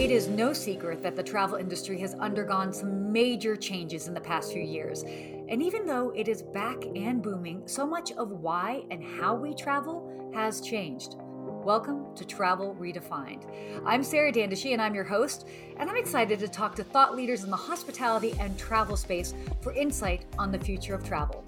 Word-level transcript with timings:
It 0.00 0.10
is 0.10 0.28
no 0.28 0.54
secret 0.54 1.02
that 1.02 1.14
the 1.14 1.22
travel 1.22 1.58
industry 1.58 2.00
has 2.00 2.14
undergone 2.14 2.72
some 2.72 3.12
major 3.12 3.54
changes 3.54 4.08
in 4.08 4.14
the 4.14 4.20
past 4.22 4.50
few 4.50 4.62
years. 4.62 5.02
And 5.02 5.62
even 5.62 5.84
though 5.84 6.10
it 6.16 6.26
is 6.26 6.40
back 6.40 6.82
and 6.96 7.22
booming, 7.22 7.68
so 7.68 7.86
much 7.86 8.10
of 8.12 8.30
why 8.30 8.84
and 8.90 9.04
how 9.04 9.34
we 9.34 9.52
travel 9.52 10.32
has 10.34 10.62
changed. 10.62 11.16
Welcome 11.18 12.16
to 12.16 12.24
Travel 12.24 12.74
Redefined. 12.80 13.44
I'm 13.84 14.02
Sarah 14.02 14.32
Dandashy 14.32 14.72
and 14.72 14.80
I'm 14.80 14.94
your 14.94 15.04
host, 15.04 15.46
and 15.76 15.90
I'm 15.90 15.98
excited 15.98 16.38
to 16.38 16.48
talk 16.48 16.74
to 16.76 16.82
thought 16.82 17.14
leaders 17.14 17.44
in 17.44 17.50
the 17.50 17.56
hospitality 17.56 18.34
and 18.40 18.58
travel 18.58 18.96
space 18.96 19.34
for 19.60 19.74
insight 19.74 20.24
on 20.38 20.50
the 20.50 20.58
future 20.58 20.94
of 20.94 21.04
travel. 21.04 21.44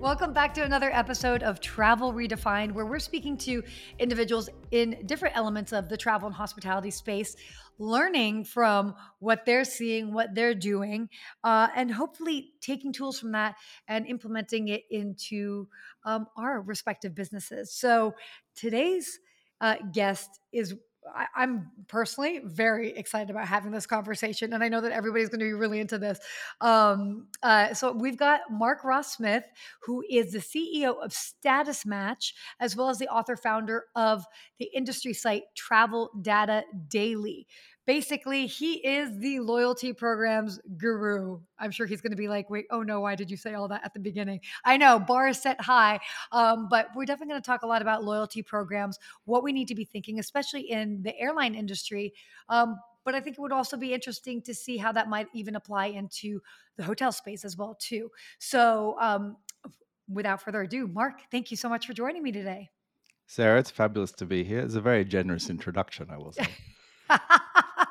Welcome 0.00 0.32
back 0.32 0.54
to 0.54 0.62
another 0.62 0.92
episode 0.92 1.42
of 1.42 1.60
Travel 1.60 2.12
Redefined, 2.12 2.70
where 2.70 2.86
we're 2.86 3.00
speaking 3.00 3.36
to 3.38 3.64
individuals 3.98 4.48
in 4.70 5.02
different 5.06 5.36
elements 5.36 5.72
of 5.72 5.88
the 5.88 5.96
travel 5.96 6.28
and 6.28 6.36
hospitality 6.36 6.92
space, 6.92 7.34
learning 7.80 8.44
from 8.44 8.94
what 9.18 9.44
they're 9.44 9.64
seeing, 9.64 10.12
what 10.12 10.36
they're 10.36 10.54
doing, 10.54 11.08
uh, 11.42 11.66
and 11.74 11.90
hopefully 11.90 12.52
taking 12.60 12.92
tools 12.92 13.18
from 13.18 13.32
that 13.32 13.56
and 13.88 14.06
implementing 14.06 14.68
it 14.68 14.84
into 14.88 15.66
um, 16.04 16.28
our 16.36 16.62
respective 16.62 17.16
businesses. 17.16 17.74
So 17.74 18.14
today's 18.54 19.18
uh, 19.60 19.74
guest 19.92 20.30
is 20.52 20.76
I, 21.14 21.42
am 21.42 21.70
personally 21.86 22.40
very 22.44 22.96
excited 22.96 23.30
about 23.30 23.46
having 23.46 23.72
this 23.72 23.86
conversation, 23.86 24.52
and 24.52 24.62
I 24.62 24.68
know 24.68 24.80
that 24.80 24.92
everybody's 24.92 25.28
going 25.28 25.40
to 25.40 25.46
be 25.46 25.52
really 25.52 25.80
into 25.80 25.98
this. 25.98 26.18
Um, 26.60 27.28
uh, 27.42 27.74
so 27.74 27.92
we've 27.92 28.16
got 28.16 28.40
Mark 28.50 28.84
Ross 28.84 29.14
Smith, 29.14 29.44
who 29.82 30.04
is 30.08 30.32
the 30.32 30.38
CEO 30.38 31.02
of 31.02 31.12
Status 31.12 31.84
Match, 31.86 32.34
as 32.60 32.76
well 32.76 32.88
as 32.88 32.98
the 32.98 33.08
author 33.08 33.36
founder 33.36 33.84
of 33.94 34.24
the 34.58 34.68
industry 34.74 35.12
site 35.12 35.44
Travel 35.54 36.10
Data 36.22 36.64
Daily 36.88 37.46
basically 37.88 38.46
he 38.46 38.74
is 38.86 39.18
the 39.18 39.40
loyalty 39.40 39.94
programs 39.94 40.60
guru. 40.76 41.40
I'm 41.58 41.70
sure 41.70 41.86
he's 41.86 42.02
going 42.02 42.12
to 42.12 42.16
be 42.16 42.28
like 42.28 42.50
wait 42.50 42.66
oh 42.70 42.82
no 42.82 43.00
why 43.00 43.14
did 43.14 43.30
you 43.30 43.38
say 43.38 43.54
all 43.54 43.66
that 43.68 43.82
at 43.82 43.94
the 43.94 43.98
beginning? 43.98 44.40
I 44.62 44.76
know 44.76 44.98
bar 44.98 45.28
is 45.28 45.40
set 45.40 45.58
high 45.58 45.98
um, 46.30 46.68
but 46.68 46.88
we're 46.94 47.06
definitely 47.06 47.32
going 47.32 47.40
to 47.40 47.46
talk 47.46 47.62
a 47.62 47.66
lot 47.66 47.80
about 47.80 48.04
loyalty 48.04 48.42
programs 48.42 48.98
what 49.24 49.42
we 49.42 49.54
need 49.54 49.68
to 49.68 49.74
be 49.74 49.86
thinking 49.86 50.18
especially 50.18 50.70
in 50.70 51.02
the 51.02 51.18
airline 51.18 51.54
industry 51.54 52.12
um, 52.50 52.76
but 53.06 53.14
i 53.14 53.20
think 53.20 53.38
it 53.38 53.40
would 53.40 53.52
also 53.52 53.78
be 53.78 53.94
interesting 53.94 54.42
to 54.42 54.54
see 54.54 54.76
how 54.76 54.92
that 54.92 55.08
might 55.08 55.28
even 55.32 55.56
apply 55.56 55.86
into 55.86 56.42
the 56.76 56.84
hotel 56.84 57.10
space 57.10 57.42
as 57.42 57.56
well 57.56 57.74
too. 57.80 58.10
So 58.38 58.96
um, 59.00 59.38
without 60.12 60.42
further 60.42 60.60
ado 60.60 60.86
mark 60.86 61.22
thank 61.30 61.50
you 61.50 61.56
so 61.56 61.70
much 61.70 61.86
for 61.86 61.94
joining 61.94 62.22
me 62.22 62.32
today. 62.32 62.68
Sarah 63.26 63.58
it's 63.58 63.70
fabulous 63.70 64.12
to 64.12 64.26
be 64.26 64.44
here. 64.44 64.60
It's 64.60 64.74
a 64.74 64.82
very 64.82 65.06
generous 65.06 65.48
introduction 65.48 66.08
i 66.10 66.18
will 66.18 66.32
say 66.32 66.48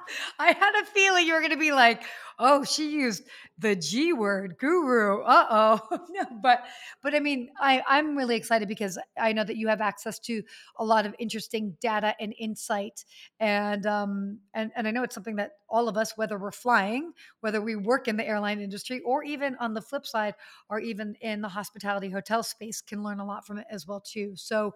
I 0.39 0.47
had 0.53 0.81
a 0.81 0.85
feeling 0.85 1.27
you 1.27 1.33
were 1.33 1.39
going 1.39 1.51
to 1.51 1.57
be 1.57 1.71
like, 1.71 2.03
"Oh, 2.39 2.63
she 2.63 2.89
used 2.89 3.23
the 3.57 3.75
G 3.75 4.13
word, 4.13 4.57
guru." 4.59 5.21
Uh 5.21 5.45
oh, 5.49 5.99
no, 6.09 6.25
but 6.41 6.63
but 7.01 7.15
I 7.15 7.19
mean, 7.19 7.49
I 7.59 7.83
I'm 7.87 8.15
really 8.17 8.35
excited 8.35 8.67
because 8.67 8.97
I 9.19 9.33
know 9.33 9.43
that 9.43 9.57
you 9.57 9.67
have 9.67 9.81
access 9.81 10.19
to 10.19 10.41
a 10.77 10.85
lot 10.85 11.05
of 11.05 11.15
interesting 11.19 11.77
data 11.81 12.15
and 12.19 12.33
insight, 12.37 13.05
and 13.39 13.85
um 13.85 14.39
and 14.53 14.71
and 14.75 14.87
I 14.87 14.91
know 14.91 15.03
it's 15.03 15.15
something 15.15 15.35
that 15.37 15.51
all 15.69 15.89
of 15.89 15.97
us, 15.97 16.15
whether 16.17 16.37
we're 16.37 16.51
flying, 16.51 17.11
whether 17.41 17.61
we 17.61 17.75
work 17.75 18.07
in 18.07 18.17
the 18.17 18.25
airline 18.25 18.61
industry, 18.61 19.01
or 19.01 19.23
even 19.23 19.55
on 19.57 19.73
the 19.73 19.81
flip 19.81 20.05
side, 20.05 20.35
or 20.69 20.79
even 20.79 21.15
in 21.21 21.41
the 21.41 21.49
hospitality 21.49 22.09
hotel 22.09 22.43
space, 22.43 22.81
can 22.81 23.03
learn 23.03 23.19
a 23.19 23.25
lot 23.25 23.45
from 23.45 23.57
it 23.57 23.67
as 23.69 23.87
well 23.87 23.99
too. 24.01 24.33
So, 24.35 24.73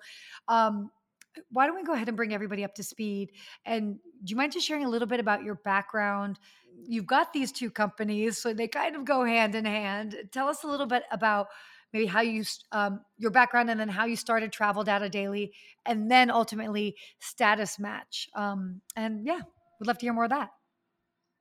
um, 0.48 0.92
why 1.50 1.66
don't 1.66 1.76
we 1.76 1.84
go 1.84 1.94
ahead 1.94 2.08
and 2.08 2.18
bring 2.18 2.34
everybody 2.34 2.64
up 2.64 2.76
to 2.76 2.84
speed? 2.84 3.32
And 3.66 3.96
do 4.24 4.32
you 4.32 4.36
mind 4.36 4.54
just 4.54 4.68
sharing 4.68 4.86
a 4.86 4.90
little 4.90 5.08
bit 5.08 5.20
about 5.20 5.44
your 5.44 5.56
background? 5.56 6.40
You've 6.84 7.06
got 7.06 7.34
these 7.34 7.52
two 7.52 7.70
companies, 7.70 8.38
so 8.38 8.54
they 8.54 8.68
kind 8.68 8.96
of 8.96 9.06
go 9.06 9.24
hand 9.24 9.56
in 9.56 9.66
hand. 9.66 10.16
Tell 10.32 10.48
us 10.48 10.64
a 10.64 10.68
little 10.68 10.88
bit 10.88 11.04
about 11.12 11.48
maybe 11.94 12.06
how 12.06 12.22
you 12.22 12.44
um, 12.72 13.02
your 13.18 13.32
background 13.32 13.70
and 13.70 13.80
then 13.80 13.90
how 13.90 14.06
you 14.06 14.16
started 14.16 14.52
Travel 14.52 14.84
Data 14.84 15.10
Daily, 15.10 15.54
and 15.86 16.10
then 16.10 16.32
ultimately 16.32 16.96
Status 17.20 17.80
Match. 17.80 18.30
Um, 18.36 18.82
and 18.96 19.26
yeah, 19.26 19.42
we'd 19.80 19.88
love 19.88 19.98
to 20.00 20.06
hear 20.06 20.14
more 20.14 20.26
of 20.26 20.32
that. 20.32 20.50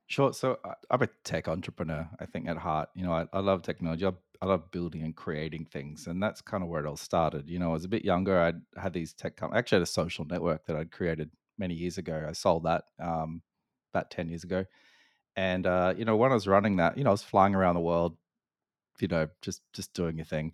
Sure. 0.08 0.32
So 0.32 0.58
uh, 0.64 0.72
I'm 0.90 1.02
a 1.02 1.08
tech 1.22 1.46
entrepreneur, 1.46 2.08
I 2.18 2.26
think, 2.26 2.48
at 2.48 2.56
heart. 2.56 2.88
You 2.96 3.04
know, 3.04 3.12
I, 3.12 3.26
I 3.32 3.38
love 3.38 3.62
technology. 3.62 4.04
I, 4.06 4.10
I, 4.42 4.46
love 4.46 4.70
building 4.70 5.02
and 5.02 5.14
creating 5.14 5.66
things. 5.66 6.06
And 6.06 6.22
that's 6.22 6.40
kind 6.40 6.62
of 6.62 6.68
where 6.68 6.84
it 6.84 6.88
all 6.88 6.96
started. 6.96 7.48
You 7.48 7.58
know, 7.58 7.70
I 7.70 7.72
was 7.72 7.84
a 7.84 7.88
bit 7.88 8.04
younger. 8.04 8.40
I 8.40 8.80
had 8.80 8.92
these 8.92 9.12
tech 9.12 9.36
companies. 9.36 9.58
Actually, 9.58 9.76
had 9.76 9.82
a 9.82 9.86
social 9.86 10.24
network 10.24 10.66
that 10.66 10.76
I'd 10.76 10.90
created 10.90 11.30
many 11.58 11.74
years 11.74 11.98
ago. 11.98 12.26
I 12.28 12.32
sold 12.32 12.64
that 12.64 12.84
um, 12.98 13.42
about 13.92 14.10
10 14.10 14.28
years 14.28 14.44
ago. 14.44 14.64
And, 15.36 15.66
uh, 15.66 15.94
you 15.96 16.04
know, 16.04 16.16
when 16.16 16.30
I 16.30 16.34
was 16.34 16.46
running 16.46 16.76
that, 16.76 16.98
you 16.98 17.04
know, 17.04 17.10
I 17.10 17.12
was 17.12 17.22
flying 17.22 17.54
around 17.54 17.74
the 17.74 17.80
world, 17.80 18.16
you 19.00 19.08
know, 19.08 19.28
just 19.42 19.62
just 19.72 19.94
doing 19.94 20.20
a 20.20 20.24
thing. 20.24 20.52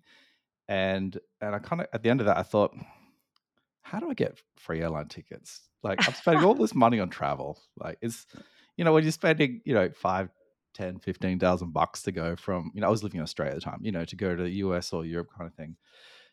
And 0.67 1.17
and 1.41 1.55
I 1.55 1.59
kind 1.59 1.81
of 1.81 1.87
at 1.93 2.03
the 2.03 2.09
end 2.09 2.19
of 2.21 2.27
that, 2.27 2.37
I 2.37 2.43
thought, 2.43 2.75
how 3.81 3.99
do 3.99 4.09
I 4.09 4.13
get 4.13 4.37
free 4.57 4.81
airline 4.81 5.07
tickets? 5.07 5.61
Like 5.83 6.07
I'm 6.07 6.13
spending 6.13 6.43
all 6.43 6.53
this 6.53 6.75
money 6.85 6.99
on 6.99 7.09
travel. 7.09 7.59
Like 7.77 7.97
it's 8.01 8.25
you 8.77 8.85
know, 8.85 8.93
when 8.93 9.03
you're 9.03 9.11
spending, 9.11 9.61
you 9.65 9.73
know, 9.73 9.89
five, 9.89 10.29
10, 10.77 10.99
15,000 10.99 11.73
bucks 11.73 12.03
to 12.03 12.11
go 12.11 12.35
from, 12.35 12.71
you 12.73 12.81
know, 12.81 12.87
I 12.87 12.89
was 12.91 13.03
living 13.03 13.17
in 13.17 13.23
Australia 13.23 13.55
at 13.55 13.59
the 13.59 13.65
time, 13.69 13.79
you 13.81 13.91
know, 13.91 14.05
to 14.05 14.15
go 14.15 14.35
to 14.35 14.43
the 14.43 14.51
US 14.51 14.93
or 14.93 15.05
Europe 15.05 15.29
kind 15.35 15.49
of 15.49 15.55
thing. 15.55 15.75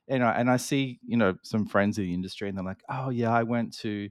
You 0.06 0.18
know, 0.18 0.28
and 0.28 0.50
I 0.50 0.58
see, 0.58 1.00
you 1.06 1.16
know, 1.16 1.34
some 1.42 1.66
friends 1.66 1.98
in 1.98 2.04
the 2.04 2.12
industry 2.14 2.48
and 2.48 2.58
they're 2.58 2.64
like, 2.64 2.82
oh, 2.90 3.08
yeah, 3.08 3.32
I 3.32 3.42
went 3.42 3.74
to 3.78 4.10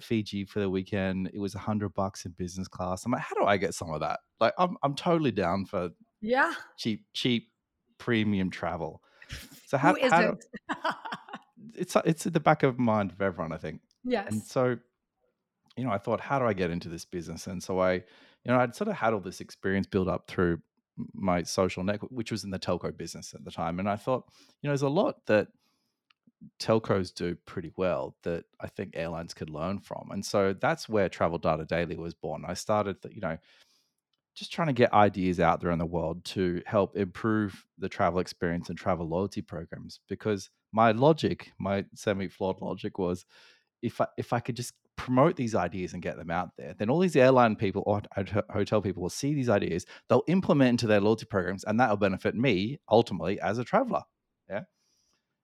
Fiji 0.00 0.44
for 0.44 0.60
the 0.60 0.70
weekend. 0.70 1.30
It 1.34 1.40
was 1.40 1.56
a 1.56 1.58
hundred 1.58 1.92
bucks 1.94 2.24
in 2.24 2.32
business 2.32 2.68
class. 2.68 3.04
I'm 3.04 3.10
like, 3.10 3.22
how 3.22 3.34
do 3.34 3.44
I 3.44 3.56
get 3.56 3.74
some 3.74 3.90
of 3.90 4.00
that? 4.00 4.20
Like, 4.38 4.54
I'm, 4.58 4.76
I'm 4.84 4.94
totally 4.94 5.32
down 5.32 5.66
for 5.66 5.90
yeah 6.20 6.52
cheap, 6.78 7.04
cheap 7.12 7.50
premium 7.98 8.50
travel. 8.50 9.02
So 9.66 9.78
how, 9.78 9.94
Who 9.94 10.06
how 10.10 10.36
it's 11.74 11.96
it's 12.04 12.26
at 12.26 12.34
the 12.34 12.40
back 12.40 12.62
of 12.62 12.78
mind 12.78 13.10
of 13.10 13.22
everyone, 13.22 13.54
I 13.54 13.56
think. 13.56 13.80
Yes. 14.04 14.26
And 14.30 14.42
so 14.42 14.76
you 15.76 15.84
know, 15.84 15.90
I 15.90 15.98
thought, 15.98 16.20
how 16.20 16.38
do 16.38 16.44
I 16.44 16.52
get 16.52 16.70
into 16.70 16.88
this 16.88 17.04
business? 17.04 17.46
And 17.46 17.62
so 17.62 17.80
I, 17.80 18.02
you 18.44 18.52
know, 18.52 18.58
I'd 18.58 18.74
sort 18.74 18.88
of 18.88 18.96
had 18.96 19.12
all 19.12 19.20
this 19.20 19.40
experience 19.40 19.86
built 19.86 20.08
up 20.08 20.26
through 20.28 20.60
my 21.14 21.42
social 21.42 21.84
network, 21.84 22.10
which 22.10 22.30
was 22.30 22.44
in 22.44 22.50
the 22.50 22.58
telco 22.58 22.96
business 22.96 23.34
at 23.34 23.44
the 23.44 23.50
time. 23.50 23.78
And 23.78 23.88
I 23.88 23.96
thought, 23.96 24.24
you 24.60 24.68
know, 24.68 24.72
there's 24.72 24.82
a 24.82 24.88
lot 24.88 25.26
that 25.26 25.48
telcos 26.58 27.14
do 27.14 27.36
pretty 27.46 27.72
well 27.76 28.16
that 28.22 28.44
I 28.60 28.66
think 28.66 28.92
airlines 28.94 29.34
could 29.34 29.50
learn 29.50 29.78
from. 29.78 30.10
And 30.10 30.24
so 30.24 30.52
that's 30.52 30.88
where 30.88 31.08
Travel 31.08 31.38
Data 31.38 31.64
Daily 31.64 31.96
was 31.96 32.14
born. 32.14 32.44
I 32.46 32.54
started, 32.54 32.96
you 33.10 33.20
know, 33.20 33.38
just 34.34 34.52
trying 34.52 34.68
to 34.68 34.72
get 34.72 34.92
ideas 34.92 35.40
out 35.40 35.60
there 35.60 35.70
in 35.70 35.78
the 35.78 35.86
world 35.86 36.24
to 36.24 36.62
help 36.66 36.96
improve 36.96 37.64
the 37.78 37.88
travel 37.88 38.18
experience 38.18 38.68
and 38.68 38.78
travel 38.78 39.06
loyalty 39.06 39.42
programs 39.42 40.00
because 40.08 40.50
my 40.72 40.92
logic, 40.92 41.52
my 41.58 41.84
semi-flawed 41.94 42.60
logic 42.62 42.98
was 42.98 43.26
if 43.82 44.00
I 44.00 44.06
if 44.16 44.32
I 44.32 44.40
could 44.40 44.56
just 44.56 44.72
promote 44.96 45.36
these 45.36 45.54
ideas 45.54 45.92
and 45.92 46.02
get 46.02 46.16
them 46.16 46.30
out 46.30 46.50
there, 46.56 46.74
then 46.78 46.90
all 46.90 46.98
these 46.98 47.16
airline 47.16 47.56
people 47.56 47.82
or 47.86 48.02
hotel 48.50 48.80
people 48.80 49.02
will 49.02 49.10
see 49.10 49.34
these 49.34 49.48
ideas, 49.48 49.86
they'll 50.08 50.22
implement 50.28 50.70
into 50.70 50.86
their 50.86 51.00
loyalty 51.00 51.26
programs, 51.26 51.64
and 51.64 51.80
that'll 51.80 51.96
benefit 51.96 52.34
me 52.34 52.78
ultimately 52.90 53.40
as 53.40 53.58
a 53.58 53.64
traveler. 53.64 54.02
Yeah. 54.48 54.62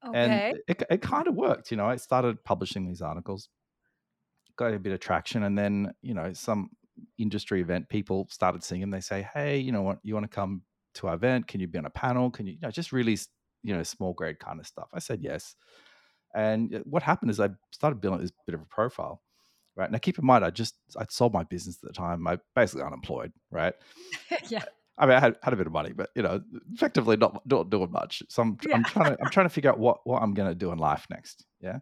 Okay. 0.07 0.19
And 0.19 0.59
it, 0.69 0.83
it 0.91 1.03
kind 1.03 1.27
of 1.27 1.35
worked. 1.35 1.71
You 1.71 1.77
know, 1.77 1.87
I 1.87 1.97
started 1.97 2.45
publishing 2.45 2.87
these 2.87 3.03
articles, 3.03 3.49
got 4.57 4.75
a 4.75 4.79
bit 4.79 4.93
of 4.93 5.01
traction, 5.01 5.43
and 5.43 5.59
then, 5.59 5.93
you 6.03 6.15
know, 6.15 6.33
some 6.33 6.71
industry 7.17 7.61
event 7.61 7.89
people 7.89 8.29
started 8.31 8.63
seeing 8.63 8.81
them. 8.81 8.91
They 8.91 9.01
say, 9.01 9.29
hey, 9.35 9.59
you 9.59 9.73
know 9.73 9.83
what, 9.83 9.99
you 10.03 10.15
want 10.15 10.31
to 10.31 10.35
come 10.35 10.63
to 10.95 11.09
our 11.09 11.15
event? 11.15 11.49
Can 11.49 11.61
you 11.61 11.67
be 11.67 11.79
on 11.79 11.87
a 11.87 11.91
panel? 11.91 12.31
Can 12.31 12.47
you, 12.47 12.53
you 12.53 12.59
know, 12.61 12.71
just 12.71 12.93
really, 12.93 13.17
you 13.63 13.75
know, 13.75 13.83
small 13.83 14.13
grade 14.13 14.39
kind 14.39 14.61
of 14.61 14.67
stuff? 14.67 14.89
I 14.93 14.99
said 14.99 15.21
yes. 15.23 15.57
And 16.35 16.75
uh, 16.75 16.79
what 16.85 17.03
happened 17.03 17.31
is 17.31 17.41
I 17.41 17.51
started 17.73 18.01
building 18.01 18.21
this 18.21 18.33
bit 18.47 18.55
of 18.55 18.61
a 18.61 18.67
profile 18.67 19.23
right? 19.79 19.91
Now, 19.91 19.99
keep 19.99 20.19
in 20.19 20.27
mind, 20.27 20.45
I 20.45 20.51
just 20.51 20.75
I 20.99 21.07
sold 21.09 21.33
my 21.33 21.45
business 21.45 21.79
at 21.83 21.89
the 21.89 21.95
time. 21.95 22.27
I 22.27 22.39
basically 22.55 22.83
unemployed, 22.85 23.33
right? 23.51 23.73
yeah. 24.49 24.65
I 24.99 25.07
mean, 25.07 25.15
I 25.15 25.21
had, 25.21 25.37
had 25.41 25.53
a 25.53 25.57
bit 25.57 25.69
of 25.69 25.73
money, 25.73 25.93
but 25.93 26.11
you 26.17 26.23
know, 26.23 26.43
effectively 26.75 27.17
not, 27.17 27.41
not 27.47 27.71
doing 27.71 27.93
much. 27.93 28.21
So 28.29 28.43
I'm, 28.43 28.59
yeah. 28.67 28.75
I'm 28.75 28.85
trying 28.85 29.17
to 29.17 29.23
I'm 29.23 29.31
trying 29.31 29.47
to 29.47 29.51
figure 29.51 29.71
out 29.71 29.79
what 29.79 30.01
what 30.05 30.21
I'm 30.21 30.35
going 30.35 30.51
to 30.51 30.55
do 30.57 30.73
in 30.73 30.79
life 30.79 31.07
next. 31.09 31.47
Yeah, 31.61 31.79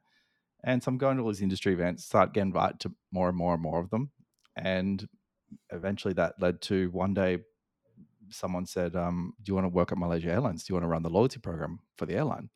and 0.62 0.82
so 0.82 0.90
I'm 0.90 0.98
going 0.98 1.16
to 1.16 1.22
all 1.22 1.30
these 1.30 1.40
industry 1.40 1.72
events, 1.72 2.04
start 2.04 2.34
getting 2.34 2.48
invited 2.48 2.80
to 2.80 2.92
more 3.10 3.28
and 3.28 3.36
more 3.36 3.54
and 3.54 3.62
more 3.62 3.80
of 3.80 3.88
them, 3.88 4.10
and 4.54 5.08
eventually 5.70 6.12
that 6.14 6.34
led 6.38 6.60
to 6.62 6.90
one 6.90 7.14
day 7.14 7.38
someone 8.28 8.66
said, 8.66 8.94
um, 8.94 9.32
"Do 9.42 9.50
you 9.50 9.54
want 9.54 9.64
to 9.64 9.70
work 9.70 9.90
at 9.90 9.98
Malaysia 9.98 10.30
Airlines? 10.30 10.64
Do 10.64 10.72
you 10.72 10.74
want 10.74 10.84
to 10.84 10.88
run 10.88 11.02
the 11.02 11.08
loyalty 11.08 11.40
program 11.40 11.78
for 11.96 12.04
the 12.04 12.16
airline?" 12.16 12.50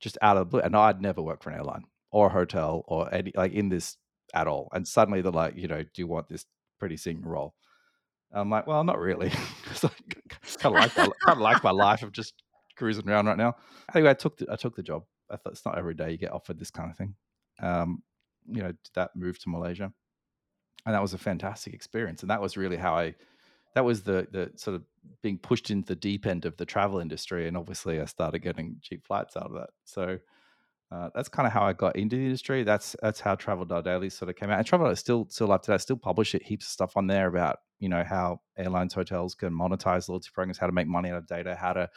Just 0.00 0.16
out 0.22 0.38
of 0.38 0.46
the 0.46 0.50
blue, 0.50 0.60
and 0.60 0.74
I'd 0.74 1.02
never 1.02 1.20
worked 1.20 1.44
for 1.44 1.50
an 1.50 1.56
airline 1.56 1.84
or 2.10 2.28
a 2.28 2.30
hotel 2.30 2.84
or 2.88 3.12
any 3.12 3.32
like 3.34 3.52
in 3.52 3.68
this 3.68 3.98
at 4.34 4.46
all. 4.46 4.68
And 4.72 4.86
suddenly 4.86 5.20
they're 5.22 5.32
like, 5.32 5.56
you 5.56 5.68
know, 5.68 5.82
do 5.82 5.90
you 5.96 6.06
want 6.06 6.28
this 6.28 6.46
pretty 6.78 6.96
senior 6.96 7.28
role? 7.28 7.54
I'm 8.32 8.50
like, 8.50 8.66
well, 8.66 8.84
not 8.84 8.98
really. 8.98 9.30
I 9.82 9.90
kind 10.58 10.76
of 10.76 10.82
like 10.82 10.96
my, 10.96 11.04
kind 11.04 11.36
of 11.36 11.38
like 11.38 11.64
my 11.64 11.70
life 11.70 12.02
of 12.02 12.12
just 12.12 12.34
cruising 12.76 13.08
around 13.08 13.26
right 13.26 13.36
now. 13.36 13.56
Anyway, 13.94 14.10
I 14.10 14.14
took 14.14 14.38
the, 14.38 14.46
I 14.50 14.56
took 14.56 14.76
the 14.76 14.82
job. 14.82 15.04
I 15.30 15.36
thought 15.36 15.52
it's 15.52 15.64
not 15.64 15.78
every 15.78 15.94
day 15.94 16.10
you 16.10 16.18
get 16.18 16.32
offered 16.32 16.58
this 16.58 16.70
kind 16.70 16.90
of 16.90 16.96
thing. 16.96 17.14
Um, 17.60 18.02
you 18.50 18.62
know, 18.62 18.72
that 18.94 19.10
move 19.14 19.38
to 19.40 19.50
Malaysia, 19.50 19.92
and 20.86 20.94
that 20.94 21.02
was 21.02 21.12
a 21.12 21.18
fantastic 21.18 21.74
experience. 21.74 22.22
And 22.22 22.30
that 22.30 22.40
was 22.40 22.56
really 22.56 22.76
how 22.76 22.94
I, 22.94 23.14
that 23.74 23.84
was 23.84 24.02
the 24.02 24.26
the 24.30 24.52
sort 24.56 24.76
of 24.76 24.84
being 25.22 25.38
pushed 25.38 25.70
into 25.70 25.88
the 25.88 25.96
deep 25.96 26.24
end 26.24 26.46
of 26.46 26.56
the 26.56 26.64
travel 26.64 26.98
industry, 26.98 27.46
and 27.46 27.56
obviously 27.56 28.00
I 28.00 28.06
started 28.06 28.38
getting 28.40 28.76
cheap 28.82 29.06
flights 29.06 29.36
out 29.36 29.46
of 29.46 29.54
that. 29.54 29.70
So. 29.84 30.18
Uh, 30.90 31.10
that's 31.14 31.28
kind 31.28 31.46
of 31.46 31.52
how 31.52 31.62
I 31.62 31.74
got 31.74 31.96
into 31.96 32.16
the 32.16 32.24
industry. 32.24 32.62
That's 32.62 32.96
that's 33.02 33.20
how 33.20 33.34
Travel 33.34 33.66
Daily 33.82 34.08
sort 34.08 34.30
of 34.30 34.36
came 34.36 34.50
out. 34.50 34.58
And 34.58 34.66
Travel 34.66 34.94
still 34.96 35.26
still 35.28 35.52
up 35.52 35.62
to 35.64 35.72
that. 35.72 35.82
Still 35.82 35.98
publish 35.98 36.34
it. 36.34 36.42
Heaps 36.42 36.66
of 36.66 36.70
stuff 36.70 36.96
on 36.96 37.06
there 37.06 37.28
about 37.28 37.58
you 37.78 37.88
know 37.88 38.04
how 38.04 38.40
airlines, 38.56 38.94
hotels 38.94 39.34
can 39.34 39.52
monetize 39.52 40.08
loyalty 40.08 40.30
programs, 40.32 40.58
how 40.58 40.66
to 40.66 40.72
make 40.72 40.86
money 40.86 41.10
out 41.10 41.18
of 41.18 41.26
data, 41.26 41.54
how 41.54 41.74
to 41.74 41.90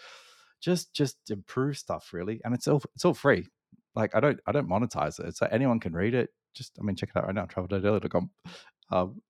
just 0.59 0.93
just 0.93 1.17
improve 1.29 1.77
stuff 1.77 2.11
really. 2.11 2.41
And 2.43 2.53
it's 2.53 2.67
all 2.67 2.81
it's 2.95 3.05
all 3.05 3.13
free 3.13 3.47
like 3.95 4.15
I 4.15 4.19
don't 4.19 4.39
I 4.45 4.51
don't 4.51 4.69
monetize 4.69 5.19
it. 5.19 5.35
So 5.35 5.47
anyone 5.51 5.79
can 5.79 5.93
read 5.93 6.13
it. 6.13 6.29
Just 6.53 6.77
I 6.79 6.83
mean, 6.83 6.95
check 6.95 7.09
it 7.09 7.17
out 7.17 7.25
right 7.25 7.35
now, 7.35 7.45
traveldaily.com. 7.45 8.29
Um, 8.91 9.21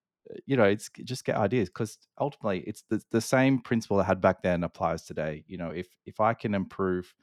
you 0.46 0.56
know, 0.56 0.64
it's 0.64 0.90
just 1.04 1.26
get 1.26 1.36
ideas 1.36 1.70
because 1.70 1.98
ultimately 2.20 2.62
it's 2.62 2.84
the, 2.90 3.02
the 3.12 3.22
same 3.22 3.60
principle 3.60 4.00
I 4.00 4.04
had 4.04 4.22
back 4.22 4.44
then 4.44 4.64
applies 4.64 5.04
today. 5.04 5.44
You 5.48 5.58
know, 5.58 5.70
if 5.70 5.88
if 6.06 6.20
I 6.20 6.34
can 6.34 6.54
improve 6.54 7.14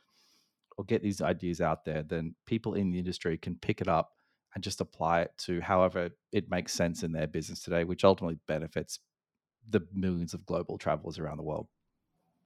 or 0.78 0.84
get 0.84 1.02
these 1.02 1.20
ideas 1.20 1.60
out 1.60 1.84
there, 1.84 2.02
then 2.02 2.34
people 2.46 2.75
in 2.75 2.90
the 2.90 2.98
industry 2.98 3.36
can 3.36 3.56
pick 3.56 3.80
it 3.80 3.88
up 3.88 4.12
and 4.54 4.64
just 4.64 4.80
apply 4.80 5.20
it 5.22 5.32
to 5.36 5.60
however 5.60 6.10
it 6.32 6.48
makes 6.48 6.72
sense 6.72 7.02
in 7.02 7.12
their 7.12 7.26
business 7.26 7.60
today, 7.60 7.84
which 7.84 8.04
ultimately 8.04 8.38
benefits 8.46 9.00
the 9.69 9.80
millions 9.92 10.32
of 10.32 10.46
global 10.46 10.78
travelers 10.78 11.19
around 11.19 11.36
the 11.36 11.42
world. 11.42 11.66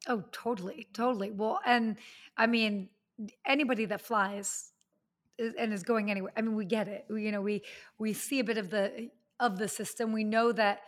Oh, 0.08 0.24
totally, 0.32 0.88
totally. 0.92 1.30
Well, 1.30 1.60
and 1.64 1.96
I 2.36 2.46
mean, 2.46 2.88
anybody 3.46 3.84
that 3.84 4.00
flies 4.00 4.72
and 5.38 5.72
is 5.72 5.82
going 5.82 6.10
anywhere. 6.10 6.32
I 6.36 6.40
mean, 6.40 6.56
we 6.56 6.64
get 6.64 6.88
it. 6.88 7.04
We, 7.08 7.24
you 7.24 7.32
know, 7.32 7.40
we 7.40 7.62
we 7.98 8.12
see 8.12 8.40
a 8.40 8.44
bit 8.44 8.58
of 8.58 8.70
the 8.70 9.10
of 9.38 9.58
the 9.58 9.68
system. 9.68 10.12
We 10.12 10.24
know 10.24 10.52
that 10.52 10.80